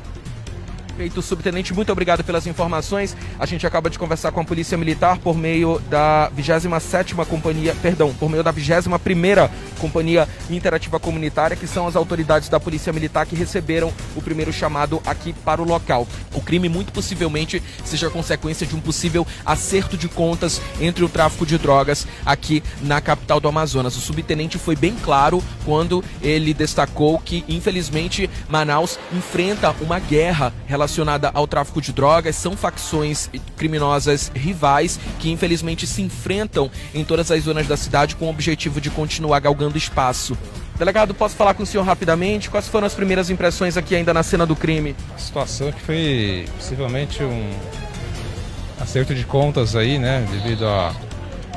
[1.00, 3.16] Feito, subtenente, muito obrigado pelas informações.
[3.40, 8.14] A gente acaba de conversar com a Polícia Militar por meio da 27ª Companhia, perdão,
[8.14, 13.34] por meio da 21ª Companhia Interativa Comunitária, que são as autoridades da Polícia Militar que
[13.34, 16.06] receberam o primeiro chamado aqui para o local.
[16.34, 21.46] O crime muito possivelmente seja consequência de um possível acerto de contas entre o tráfico
[21.46, 23.96] de drogas aqui na capital do Amazonas.
[23.96, 30.89] O subtenente foi bem claro quando ele destacou que, infelizmente, Manaus enfrenta uma guerra relacionada
[30.90, 37.30] relacionada ao tráfico de drogas, são facções criminosas rivais que infelizmente se enfrentam em todas
[37.32, 40.38] as zonas da cidade com o objetivo de continuar galgando espaço.
[40.78, 42.50] Delegado, posso falar com o senhor rapidamente?
[42.50, 44.96] Quais foram as primeiras impressões aqui ainda na cena do crime?
[45.14, 47.52] A situação que foi possivelmente um
[48.80, 50.26] acerto de contas aí, né?
[50.32, 50.96] Devido a,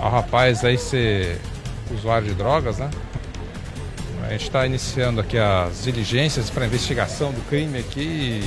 [0.01, 1.41] ao rapaz aí ser
[1.97, 2.91] usuário de drogas, né?
[4.27, 8.43] A gente está iniciando aqui as diligências para investigação do crime aqui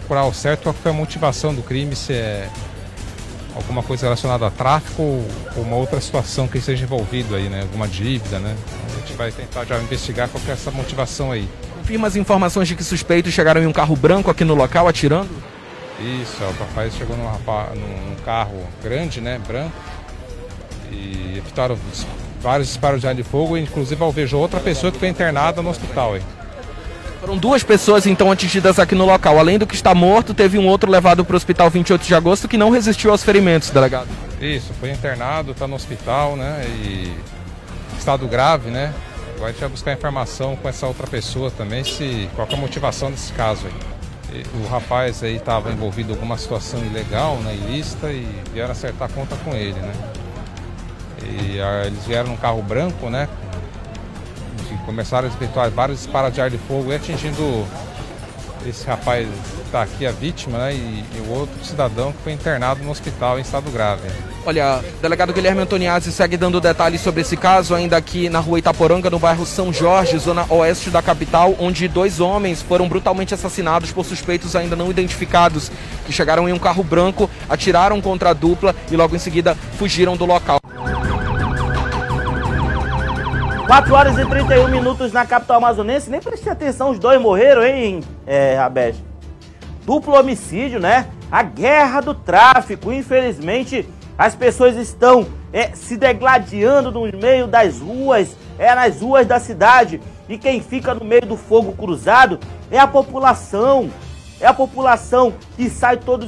[0.00, 2.48] procurar ao certo qual foi a motivação do crime, se é
[3.54, 7.62] alguma coisa relacionada a tráfico ou uma outra situação que esteja envolvido aí, né?
[7.62, 8.56] Alguma dívida, né?
[8.88, 11.48] A gente vai tentar já investigar qual é essa motivação aí.
[11.76, 15.30] Confirma as informações de que suspeitos chegaram em um carro branco aqui no local atirando?
[16.00, 19.40] Isso, o rapaz chegou num, rapaz, num carro grande, né?
[19.46, 19.76] Branco.
[20.90, 21.78] E efetuaram
[22.40, 26.14] vários disparos de arma de fogo, inclusive alvejou outra pessoa que foi internada no hospital
[26.14, 26.22] aí.
[27.24, 29.38] Foram duas pessoas então atingidas aqui no local.
[29.38, 32.46] Além do que está morto, teve um outro levado para o hospital 28 de agosto
[32.46, 34.08] que não resistiu aos ferimentos, delegado.
[34.38, 36.62] Isso, foi internado, está no hospital, né?
[36.68, 37.10] E
[37.98, 38.92] estado grave, né?
[39.36, 42.58] Agora a gente vai buscar informação com essa outra pessoa também, se qual é a
[42.58, 44.42] motivação desse caso aí.
[44.62, 49.34] O rapaz aí estava envolvido em alguma situação ilegal, né, ilícita, e vieram acertar conta
[49.36, 49.92] com ele, né?
[51.22, 53.30] E a, eles vieram num carro branco, né?
[54.84, 57.66] Começaram a efetuar vários disparos de ar de fogo e atingindo
[58.66, 59.28] esse rapaz
[59.64, 63.38] está aqui, a vítima, né, e, e, o outro cidadão que foi internado no hospital
[63.38, 64.08] em estado grave.
[64.46, 69.10] Olha, delegado Guilherme Antoniazzi segue dando detalhes sobre esse caso, ainda aqui na rua Itaporanga,
[69.10, 74.04] no bairro São Jorge, zona oeste da capital, onde dois homens foram brutalmente assassinados por
[74.04, 75.70] suspeitos ainda não identificados,
[76.06, 80.16] que chegaram em um carro branco, atiraram contra a dupla e logo em seguida fugiram
[80.16, 80.63] do local.
[83.66, 86.10] 4 horas e 31 minutos na capital amazonense.
[86.10, 88.96] Nem prestei atenção, os dois morreram, hein, é, Rabés?
[89.84, 91.06] Duplo homicídio, né?
[91.34, 92.92] a guerra do tráfico.
[92.92, 99.40] Infelizmente, as pessoas estão é, se degladiando no meio das ruas, é nas ruas da
[99.40, 100.00] cidade.
[100.28, 102.38] E quem fica no meio do fogo cruzado
[102.70, 103.90] é a população.
[104.40, 106.24] É a população que sai todo,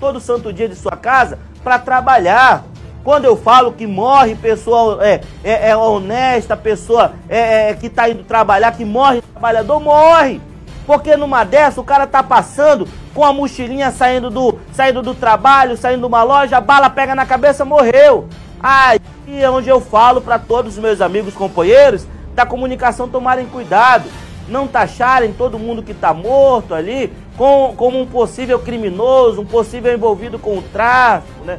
[0.00, 2.64] todo santo dia de sua casa para trabalhar.
[3.04, 8.08] Quando eu falo que morre pessoa é, é, é honesta, pessoa é, é que está
[8.08, 10.40] indo trabalhar, que morre trabalhador, morre.
[10.86, 15.76] Porque numa dessa o cara tá passando com a mochilinha saindo do, saindo do trabalho,
[15.76, 18.28] saindo de uma loja, a bala pega na cabeça, morreu.
[18.60, 24.08] Aí é onde eu falo para todos os meus amigos companheiros da comunicação tomarem cuidado,
[24.48, 29.92] não taxarem todo mundo que está morto ali com, como um possível criminoso, um possível
[29.92, 31.58] envolvido com o tráfico, né?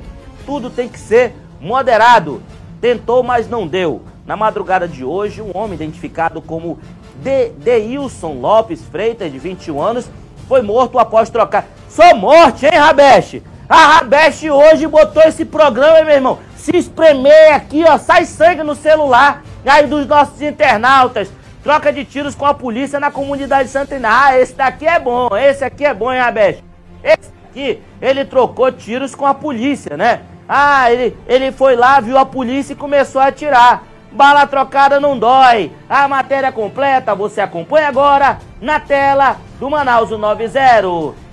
[0.50, 2.42] Tudo tem que ser moderado.
[2.82, 4.02] Tentou, mas não deu.
[4.26, 6.80] Na madrugada de hoje, um homem identificado como
[7.22, 10.10] de Deilson Lopes Freitas, de 21 anos,
[10.48, 11.68] foi morto após trocar.
[11.88, 13.44] Sou morte, hein, Rabeste?
[13.70, 16.40] A Rabeste hoje botou esse programa, meu irmão.
[16.58, 19.44] Se espremer aqui, ó, sai sangue no celular.
[19.64, 21.30] Aí dos nossos internautas.
[21.62, 24.10] Troca de tiros com a polícia na comunidade Santina.
[24.12, 26.64] Ah, esse daqui é bom, esse aqui é bom, hein, Rabeste?
[27.04, 30.22] Esse aqui, ele trocou tiros com a polícia, né?
[30.52, 33.84] Ah, ele, ele foi lá, viu a polícia e começou a atirar.
[34.12, 35.72] Bala trocada não dói.
[35.88, 40.50] A matéria completa você acompanha agora na tela do Manaus 90.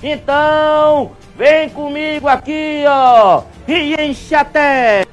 [0.02, 5.06] Então, vem comigo aqui, ó, e enche a tela.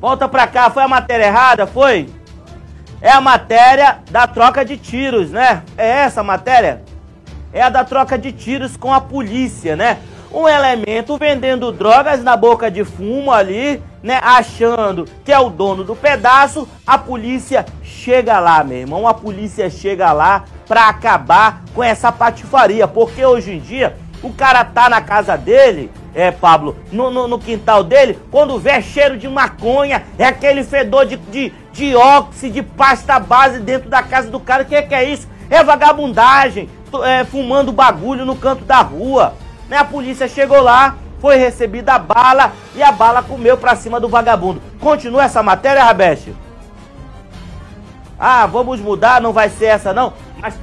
[0.00, 2.08] Volta pra cá, foi a matéria errada, foi?
[3.00, 5.62] É a matéria da troca de tiros, né?
[5.76, 6.82] É essa a matéria?
[7.54, 9.98] é a da troca de tiros com a polícia, né?
[10.32, 14.18] Um elemento vendendo drogas na boca de fumo ali, né?
[14.20, 19.06] Achando que é o dono do pedaço, a polícia chega lá, meu irmão.
[19.06, 24.64] A polícia chega lá pra acabar com essa patifaria, porque hoje em dia o cara
[24.64, 29.28] tá na casa dele, é, Pablo, no, no, no, quintal dele, quando vê cheiro de
[29.28, 34.38] maconha, é aquele fedor de, de, de óxido, de pasta base dentro da casa do
[34.38, 34.62] cara.
[34.62, 35.28] O que, é que é isso?
[35.50, 36.70] É vagabundagem,
[37.04, 39.34] é, fumando bagulho no canto da rua.
[39.68, 39.76] Né?
[39.76, 44.08] A polícia chegou lá, foi recebida a bala e a bala comeu pra cima do
[44.08, 44.62] vagabundo.
[44.78, 46.34] Continua essa matéria, Rabeste?
[48.18, 50.12] Ah, vamos mudar, não vai ser essa não.
[50.38, 50.54] Mas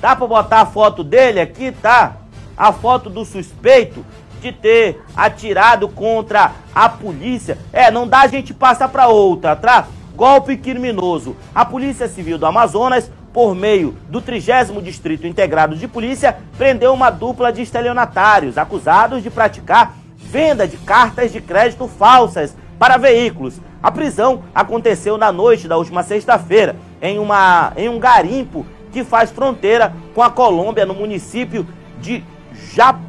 [0.00, 2.21] dá pra botar a foto dele aqui, tá?
[2.56, 4.04] A foto do suspeito
[4.40, 7.58] de ter atirado contra a polícia.
[7.72, 9.86] É, não dá a gente passar pra outra, tá?
[10.14, 11.36] Golpe criminoso.
[11.54, 17.10] A Polícia Civil do Amazonas por meio do 30 Distrito Integrado de Polícia, prendeu uma
[17.10, 23.60] dupla de estelionatários acusados de praticar venda de cartas de crédito falsas para veículos.
[23.82, 29.30] A prisão aconteceu na noite da última sexta-feira em, uma, em um garimpo que faz
[29.30, 31.66] fronteira com a Colômbia no município
[32.00, 32.22] de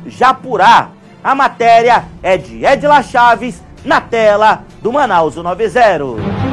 [0.06, 0.90] Japurá.
[1.24, 6.44] A matéria é de Edila Chaves na tela do Manaus 90.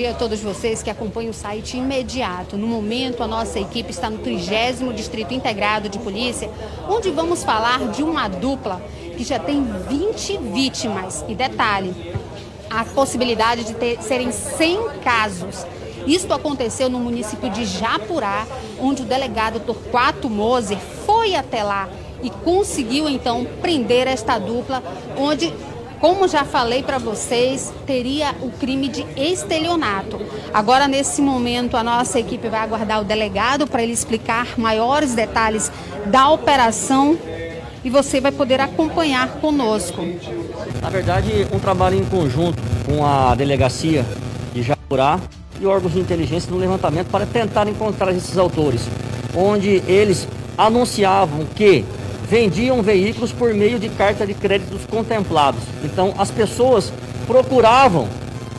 [0.00, 2.56] dia a todos vocês que acompanham o site imediato.
[2.56, 6.48] No momento, a nossa equipe está no 30 Distrito Integrado de Polícia,
[6.88, 8.80] onde vamos falar de uma dupla
[9.16, 11.24] que já tem 20 vítimas.
[11.28, 11.92] E detalhe,
[12.70, 15.66] a possibilidade de ter, serem 100 casos.
[16.06, 18.46] Isto aconteceu no município de Japurá,
[18.80, 21.88] onde o delegado Torquato Moser foi até lá
[22.22, 24.82] e conseguiu então prender esta dupla,
[25.16, 25.52] onde
[26.00, 30.18] como já falei para vocês, teria o crime de estelionato.
[30.52, 35.70] Agora, nesse momento, a nossa equipe vai aguardar o delegado para ele explicar maiores detalhes
[36.06, 37.18] da operação
[37.84, 40.02] e você vai poder acompanhar conosco.
[40.80, 44.04] Na verdade, um trabalho em conjunto com a delegacia
[44.52, 45.18] de Japurá
[45.60, 48.82] e órgãos de inteligência no levantamento para tentar encontrar esses autores,
[49.34, 50.26] onde eles
[50.56, 51.84] anunciavam que
[52.28, 55.62] vendiam veículos por meio de carta de créditos contemplados.
[55.82, 56.92] Então as pessoas
[57.26, 58.08] procuravam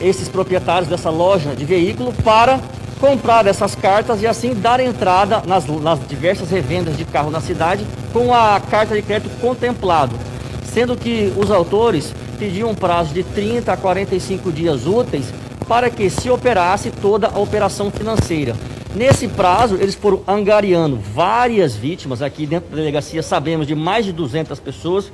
[0.00, 2.60] esses proprietários dessa loja de veículo para
[3.02, 7.84] comprar essas cartas e assim dar entrada nas, nas diversas revendas de carro na cidade
[8.12, 10.14] com a carta de crédito contemplado,
[10.62, 15.34] sendo que os autores pediam um prazo de 30 a 45 dias úteis
[15.66, 18.54] para que se operasse toda a operação financeira.
[18.94, 22.22] Nesse prazo, eles foram angariando várias vítimas.
[22.22, 25.10] Aqui dentro da delegacia sabemos de mais de 200 pessoas,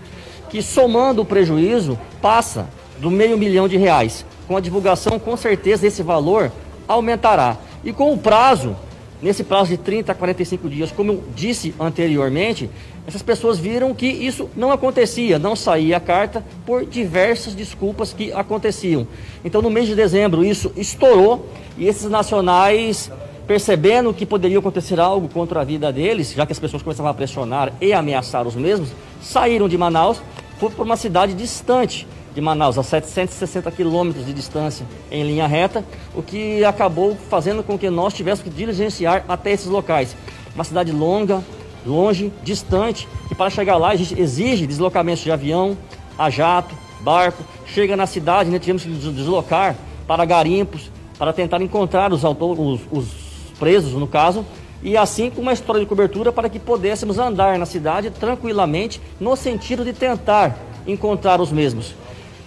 [0.50, 2.68] que somando o prejuízo, passa
[2.98, 4.26] do meio milhão de reais.
[4.46, 6.52] Com a divulgação, com certeza, esse valor
[6.86, 7.56] aumentará.
[7.84, 8.76] E com o prazo
[9.20, 12.70] nesse prazo de 30 a 45 dias, como eu disse anteriormente,
[13.06, 18.32] essas pessoas viram que isso não acontecia, não saía a carta por diversas desculpas que
[18.32, 19.06] aconteciam.
[19.44, 23.10] Então, no mês de dezembro, isso estourou e esses nacionais,
[23.46, 27.14] percebendo que poderia acontecer algo contra a vida deles, já que as pessoas começavam a
[27.14, 28.90] pressionar e ameaçar os mesmos,
[29.22, 30.20] saíram de Manaus,
[30.58, 32.06] foram para uma cidade distante
[32.38, 35.84] de Manaus, a 760 quilômetros de distância em linha reta,
[36.14, 40.16] o que acabou fazendo com que nós tivéssemos que diligenciar até esses locais.
[40.54, 41.42] Uma cidade longa,
[41.84, 45.76] longe, distante, e para chegar lá a gente exige deslocamentos de avião,
[46.16, 47.42] a jato, barco.
[47.66, 49.74] Chega na cidade, né, tivemos que deslocar
[50.06, 53.08] para garimpos, para tentar encontrar os, os, os
[53.58, 54.46] presos, no caso,
[54.80, 59.34] e assim com uma história de cobertura para que pudéssemos andar na cidade tranquilamente, no
[59.34, 61.96] sentido de tentar encontrar os mesmos.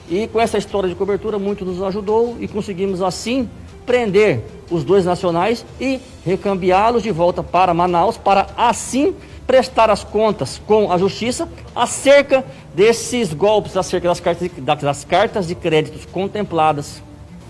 [0.09, 3.49] E com essa história de cobertura, muito nos ajudou e conseguimos assim
[3.85, 9.13] prender os dois nacionais e recambiá-los de volta para Manaus, para assim
[9.45, 15.47] prestar as contas com a justiça acerca desses golpes, acerca das cartas de, das cartas
[15.47, 17.01] de créditos contempladas.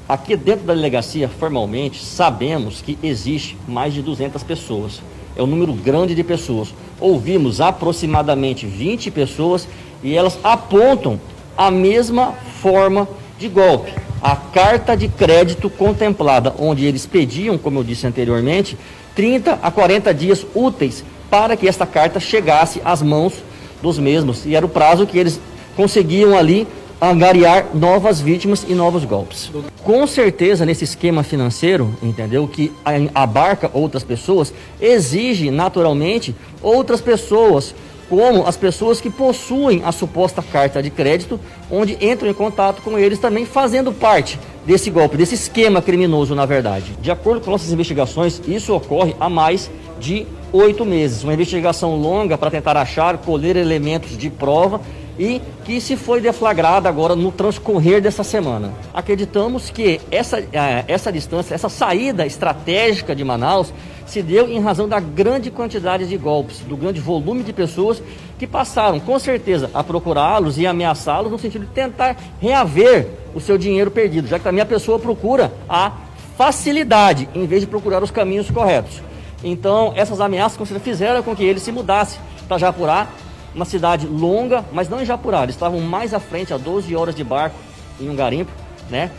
[0.10, 5.02] Aqui dentro da delegacia, formalmente, sabemos que existe mais de 200 pessoas.
[5.36, 6.74] É um número grande de pessoas.
[7.00, 9.68] Ouvimos aproximadamente 20 pessoas
[10.04, 11.20] e elas apontam
[11.58, 13.94] a mesma forma de golpe.
[14.22, 18.78] A carta de crédito contemplada, onde eles pediam, como eu disse anteriormente,
[19.16, 23.34] 30 a 40 dias úteis para que esta carta chegasse às mãos
[23.82, 24.46] dos mesmos.
[24.46, 25.40] E era o prazo que eles
[25.76, 26.68] conseguiam ali
[27.02, 29.50] angariar novas vítimas e novos golpes.
[29.84, 32.48] Com certeza, nesse esquema financeiro, entendeu?
[32.48, 32.72] Que
[33.16, 37.74] abarca outras pessoas, exige naturalmente outras pessoas
[38.12, 41.40] como as pessoas que possuem a suposta carta de crédito,
[41.72, 46.46] onde entram em contato com eles também fazendo parte desse golpe, desse esquema criminoso, na
[46.46, 46.92] verdade.
[47.02, 51.24] De acordo com nossas investigações, isso ocorre há mais de oito meses.
[51.24, 54.82] Uma investigação longa para tentar achar, colher elementos de prova
[55.18, 58.74] e que se foi deflagrada agora no transcorrer dessa semana.
[58.94, 63.74] Acreditamos que essa, eh, essa distância, essa saída estratégica de Manaus
[64.06, 68.02] se deu em razão da grande quantidade de golpes, do grande volume de pessoas
[68.38, 73.58] que passaram, com certeza, a procurá-los e ameaçá-los no sentido de tentar reaver o seu
[73.58, 75.92] dinheiro perdido, já que também a pessoa procura a
[76.38, 79.02] facilidade em vez de procurar os caminhos corretos.
[79.44, 83.08] Então, essas ameaças com certeza, fizeram com que ele se mudasse para Japurá,
[83.54, 87.16] uma cidade longa, mas não em Japurá, eles estavam mais à frente, a 12 horas
[87.16, 87.56] de barco
[88.00, 88.52] em um garimpo,
[88.90, 89.12] né?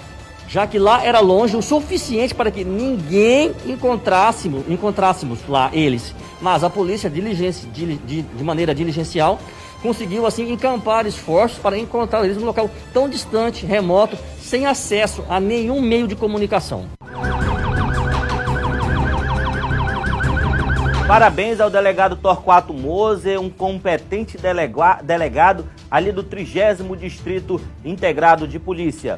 [0.52, 6.14] Já que lá era longe o suficiente para que ninguém encontrássemos, encontrássemos lá eles.
[6.42, 9.40] Mas a polícia, diligência, de, de, maneira diligencial,
[9.80, 15.40] conseguiu assim encampar esforços para encontrar eles num local tão distante, remoto, sem acesso a
[15.40, 16.84] nenhum meio de comunicação.
[21.08, 28.58] Parabéns ao delegado Torquato Moser, um competente delega delegado ali do 30 Distrito Integrado de
[28.58, 29.16] Polícia.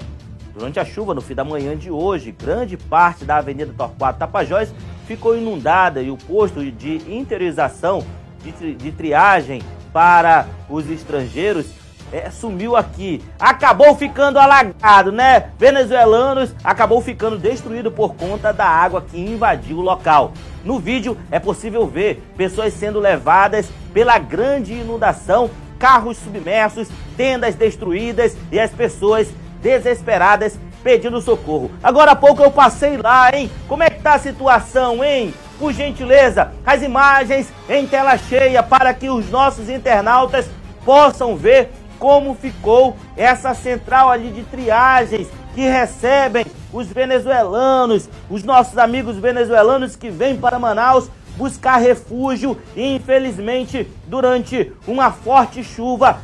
[0.55, 4.73] Durante a chuva no fim da manhã de hoje, grande parte da Avenida Torquato Tapajós
[5.05, 8.07] ficou inundada e o posto de interiorização
[8.43, 9.61] de, tri de triagem
[9.93, 11.67] para os estrangeiros
[12.13, 13.21] é, sumiu aqui.
[13.37, 15.51] Acabou ficando alagado, né?
[15.59, 20.33] Venezuelanos acabou ficando destruído por conta da água que invadiu o local.
[20.65, 25.51] No vídeo é possível ver pessoas sendo levadas pela grande inundação,
[25.81, 29.29] carros submersos, tendas destruídas e as pessoas
[29.65, 31.71] desesperadas pedindo socorro.
[31.83, 33.51] Agora há pouco eu passei lá, hein?
[33.67, 35.33] Como é que tá a situação, hein?
[35.59, 40.47] Por gentileza, as imagens em tela cheia para que os nossos internautas
[40.85, 48.77] possam ver como ficou essa central ali de triagens que recebem os venezuelanos, os nossos
[48.77, 56.19] amigos venezuelanos que vêm para Manaus buscar refúgio e infelizmente durante uma forte chuva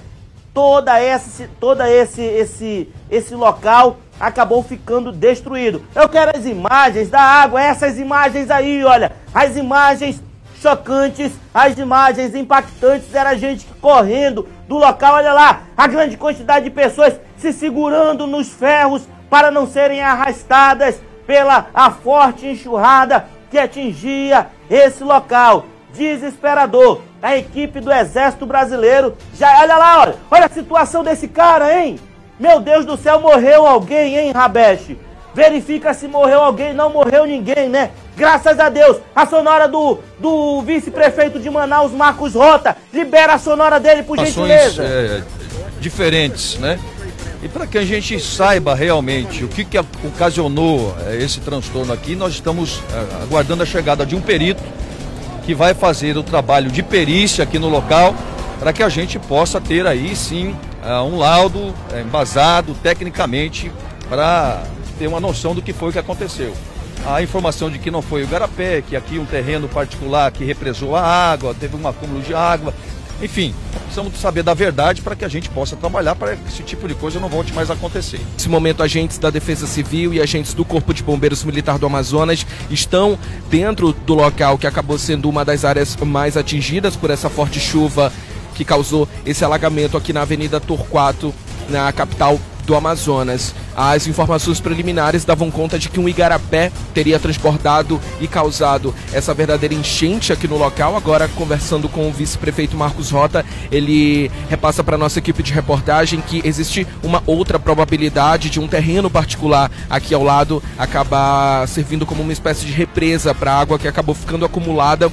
[0.61, 5.83] toda esse, toda esse, esse, esse local acabou ficando destruído.
[5.95, 10.23] Eu quero as imagens da água, essas imagens aí, olha, as imagens
[10.61, 16.71] chocantes, as imagens impactantes, era gente correndo do local, olha lá, a grande quantidade de
[16.71, 24.49] pessoas se segurando nos ferros para não serem arrastadas pela a forte enxurrada que atingia
[24.69, 27.01] esse local desesperador.
[27.23, 29.61] A equipe do Exército Brasileiro já.
[29.61, 31.99] Olha lá, olha, olha a situação desse cara, hein?
[32.39, 34.97] Meu Deus do céu, morreu alguém, hein, Rabesh?
[35.35, 37.91] Verifica se morreu alguém, não morreu ninguém, né?
[38.17, 38.97] Graças a Deus.
[39.15, 42.77] A sonora do, do vice-prefeito de Manaus, Marcos Rota.
[42.93, 44.83] Libera a sonora dele, por gentileza.
[44.83, 45.23] É,
[45.79, 46.79] diferentes, né?
[47.43, 52.15] E para que a gente saiba realmente o que, que ocasionou eh, esse transtorno aqui,
[52.15, 54.63] nós estamos eh, aguardando a chegada de um perito
[55.51, 58.15] que vai fazer o trabalho de perícia aqui no local
[58.61, 63.69] para que a gente possa ter aí sim eh, um laudo embasado tecnicamente
[64.09, 64.63] para
[64.97, 66.55] ter uma noção do que foi que aconteceu.
[67.05, 70.95] A informação de que não foi o garapé, que aqui um terreno particular que represou
[70.95, 72.73] a água, teve um acúmulo de água,
[73.23, 76.89] enfim, precisamos saber da verdade para que a gente possa trabalhar para que esse tipo
[76.89, 78.21] de coisa não volte mais a acontecer.
[78.35, 82.47] Nesse momento, agentes da Defesa Civil e agentes do Corpo de Bombeiros Militar do Amazonas
[82.71, 83.19] estão
[83.51, 88.13] dentro do local que acabou sendo uma das áreas mais atingidas por essa forte chuva
[88.55, 91.35] que causou esse alagamento aqui na Avenida Torquato,
[91.69, 92.39] na capital
[92.71, 93.53] do Amazonas.
[93.77, 99.75] As informações preliminares davam conta de que um igarapé teria transbordado e causado essa verdadeira
[99.75, 100.97] enchente aqui no local.
[100.97, 106.41] Agora, conversando com o vice-prefeito Marcos Rota, ele repassa para nossa equipe de reportagem que
[106.45, 112.33] existe uma outra probabilidade de um terreno particular aqui ao lado acabar servindo como uma
[112.33, 115.11] espécie de represa para a água que acabou ficando acumulada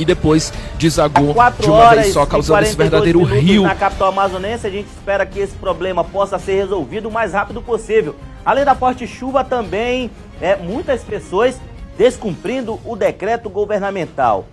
[0.00, 3.64] e depois desagou de uma vez só, causando esse verdadeiro rio.
[3.64, 7.60] Na capital amazonense, a gente espera que esse problema possa ser resolvido o mais rápido
[7.60, 8.16] possível.
[8.42, 11.60] Além da forte chuva, também é, muitas pessoas
[11.98, 14.46] descumprindo o decreto governamental,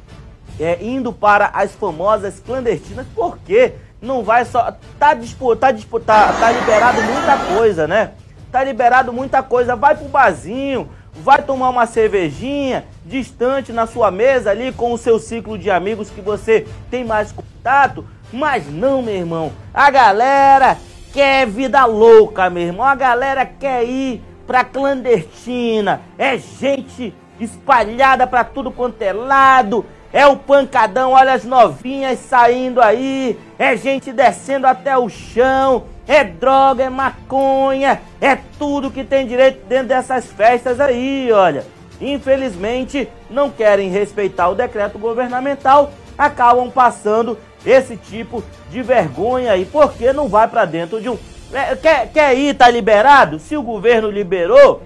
[0.60, 4.76] é, indo para as famosas clandestinas, porque não vai só.
[5.00, 8.12] Tá, dispo, tá, tá, tá liberado muita coisa, né?
[8.52, 9.78] Tá liberado muita coisa.
[9.78, 10.89] Vai pro barzinho,
[11.24, 16.09] vai tomar uma cervejinha distante na sua mesa ali com o seu ciclo de amigos
[16.09, 18.05] que você tem mais contato.
[18.32, 19.51] Mas não, meu irmão.
[19.74, 20.78] A galera
[21.13, 22.86] quer vida louca, meu irmão.
[22.86, 26.01] A galera quer ir pra clandestina.
[26.18, 29.86] É gente espalhada pra tudo quanto é lado.
[30.18, 33.38] É o pancadão, olha as novinhas saindo aí.
[33.59, 39.63] É gente descendo até o chão é droga, é maconha, é tudo que tem direito
[39.68, 41.65] dentro dessas festas aí, olha.
[41.99, 50.13] Infelizmente, não querem respeitar o decreto governamental, acabam passando esse tipo de vergonha aí, porque
[50.13, 51.18] não vai para dentro de um.
[51.51, 53.38] É, quer, quer ir, tá liberado?
[53.38, 54.82] Se o governo liberou,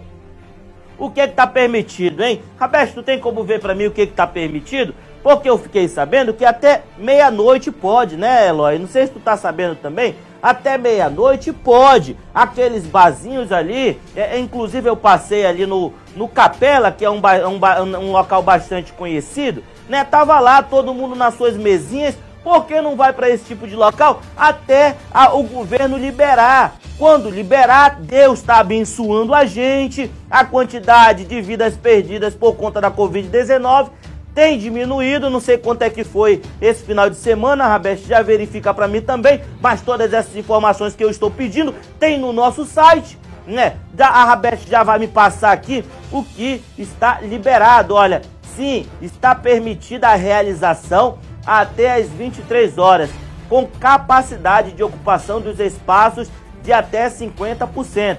[0.97, 2.41] o que que tá permitido, hein?
[2.59, 4.93] Rabesto, tu tem como ver para mim o que que tá permitido?
[5.23, 8.79] Porque eu fiquei sabendo que até meia-noite pode, né, Eloy?
[8.79, 12.17] Não sei se tu tá sabendo também até meia-noite pode.
[12.33, 17.21] Aqueles barzinhos ali, é, é, inclusive eu passei ali no, no Capela, que é um,
[17.21, 20.03] um, um local bastante conhecido, né?
[20.03, 22.17] Tava lá todo mundo nas suas mesinhas.
[22.43, 26.75] Por que não vai para esse tipo de local até a, o governo liberar?
[26.97, 30.09] Quando liberar, Deus está abençoando a gente.
[30.29, 33.89] A quantidade de vidas perdidas por conta da Covid-19
[34.33, 38.21] tem diminuído, não sei quanto é que foi esse final de semana, a Rabeste já
[38.21, 42.65] verifica para mim também, mas todas essas informações que eu estou pedindo tem no nosso
[42.65, 43.77] site, né?
[43.99, 48.21] A Rabeste já vai me passar aqui o que está liberado, olha,
[48.55, 53.09] sim, está permitida a realização até as 23 horas,
[53.49, 56.29] com capacidade de ocupação dos espaços
[56.63, 58.17] de até 50%,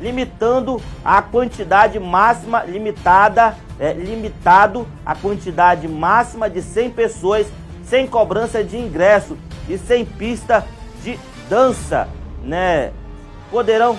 [0.00, 7.46] limitando a quantidade máxima limitada é, limitado a quantidade máxima de 100 pessoas,
[7.84, 9.36] sem cobrança de ingresso
[9.68, 10.64] e sem pista
[11.02, 11.18] de
[11.48, 12.08] dança,
[12.42, 12.92] né?
[13.50, 13.98] Poderão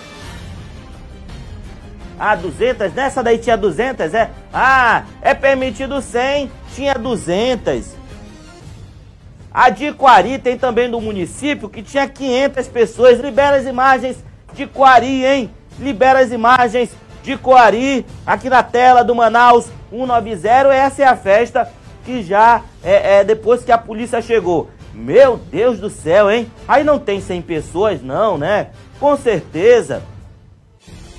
[2.18, 2.93] ah, 200?
[2.93, 4.32] Nessa daí tinha 200, é?
[4.54, 7.96] Ah, é permitido 100, tinha 200.
[9.54, 13.20] A de Quari tem também do município que tinha 500 pessoas.
[13.20, 14.24] Libera as imagens
[14.54, 15.52] de Quari, hein?
[15.80, 16.89] Libera as imagens
[17.21, 20.73] de Coari, aqui na tela do Manaus 190.
[20.73, 21.69] Essa é a festa
[22.05, 24.69] que já é, é depois que a polícia chegou.
[24.93, 26.49] Meu Deus do céu, hein?
[26.65, 28.67] Aí não tem 100 pessoas, não, né?
[28.99, 30.01] Com certeza.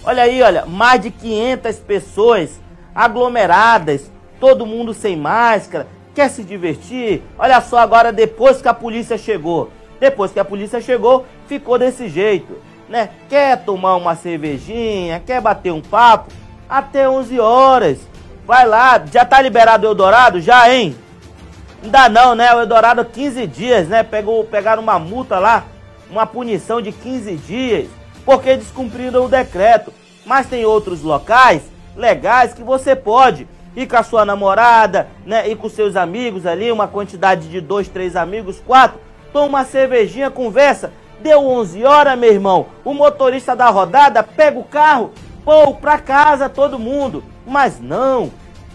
[0.03, 2.61] Olha aí, olha, mais de 500 pessoas
[2.95, 7.23] aglomeradas, todo mundo sem máscara, quer se divertir?
[7.37, 9.71] Olha só agora depois que a polícia chegou.
[10.01, 12.57] Depois que a polícia chegou, ficou desse jeito
[12.89, 13.11] né?
[13.29, 16.33] Quer tomar uma cervejinha, quer bater um papo?
[16.69, 17.99] Até 11 horas.
[18.47, 20.41] Vai lá, já tá liberado o Eldorado?
[20.41, 20.97] Já, hein?
[21.83, 22.55] Ainda não, né?
[22.55, 24.03] O Eldorado 15 dias, né?
[24.03, 25.65] Pegou, pegaram uma multa lá,
[26.11, 27.89] uma punição de 15 dias,
[28.25, 29.93] porque descumpriram o decreto.
[30.25, 31.63] Mas tem outros locais
[31.97, 35.49] legais que você pode ir com a sua namorada, né?
[35.49, 39.01] Ir com seus amigos ali, uma quantidade de dois, três amigos, quatro.
[39.33, 42.67] Toma uma cervejinha, conversa Deu 11 horas, meu irmão.
[42.85, 45.13] O motorista da rodada pega o carro,
[45.45, 47.25] pô, pra casa todo mundo.
[47.47, 48.31] Mas não,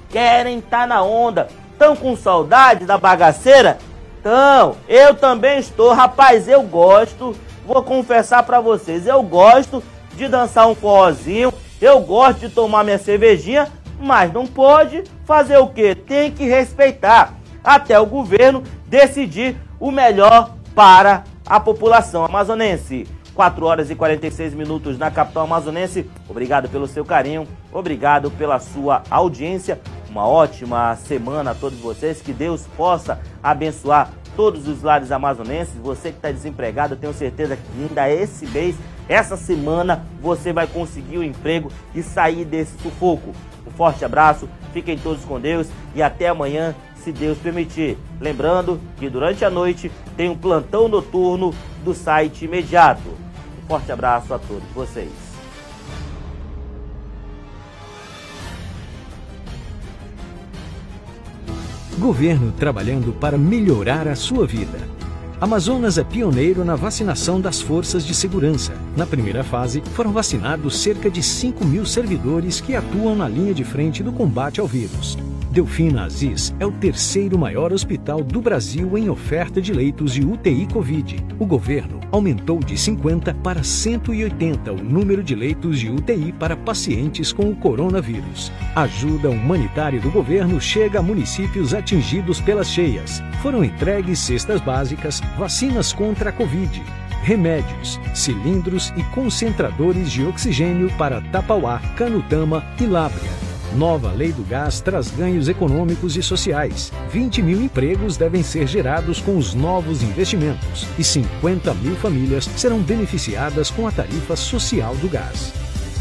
[0.09, 1.47] querem estar tá na onda.
[1.77, 3.77] Tão com saudade da bagaceira?
[4.19, 7.35] Então, eu também estou, rapaz, eu gosto
[7.65, 9.83] vou confessar para vocês, eu gosto
[10.15, 13.67] de dançar um forrozinho, eu gosto de tomar minha cervejinha,
[13.99, 15.95] mas não pode fazer o quê?
[15.95, 17.33] Tem que respeitar
[17.63, 23.05] até o governo decidir o melhor para a população amazonense.
[23.35, 26.09] 4 horas e 46 minutos na capital amazonense.
[26.29, 29.81] Obrigado pelo seu carinho, obrigado pela sua audiência.
[30.09, 32.21] Uma ótima semana a todos vocês.
[32.21, 35.75] Que Deus possa abençoar todos os lares amazonenses.
[35.75, 38.77] Você que está desempregado, tenho certeza que ainda esse mês,
[39.09, 43.33] essa semana, você vai conseguir o um emprego e sair desse sufoco.
[43.71, 47.97] Um forte abraço, fiquem todos com Deus e até amanhã, se Deus permitir.
[48.19, 51.53] Lembrando que durante a noite tem um plantão noturno
[51.83, 53.09] do site imediato.
[53.63, 55.11] Um forte abraço a todos vocês.
[61.97, 64.90] Governo trabalhando para melhorar a sua vida.
[65.41, 68.73] Amazonas é pioneiro na vacinação das forças de segurança.
[68.95, 73.63] Na primeira fase, foram vacinados cerca de 5 mil servidores que atuam na linha de
[73.63, 75.17] frente do combate ao vírus.
[75.51, 80.65] Delfina Aziz é o terceiro maior hospital do Brasil em oferta de leitos de UTI
[80.71, 81.25] Covid.
[81.39, 87.33] O governo aumentou de 50 para 180 o número de leitos de UTI para pacientes
[87.33, 88.49] com o coronavírus.
[88.73, 93.21] A ajuda humanitária do governo chega a municípios atingidos pelas cheias.
[93.41, 96.83] Foram entregues cestas básicas, vacinas contra a Covid,
[97.23, 103.31] remédios, cilindros e concentradores de oxigênio para Tapauá, Canutama e Lábrea.
[103.75, 106.91] Nova lei do gás traz ganhos econômicos e sociais.
[107.09, 112.79] 20 mil empregos devem ser gerados com os novos investimentos e 50 mil famílias serão
[112.79, 115.53] beneficiadas com a tarifa social do gás.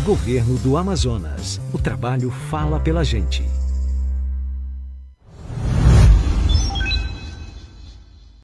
[0.04, 1.60] Governo do Amazonas.
[1.72, 3.59] O trabalho fala pela gente.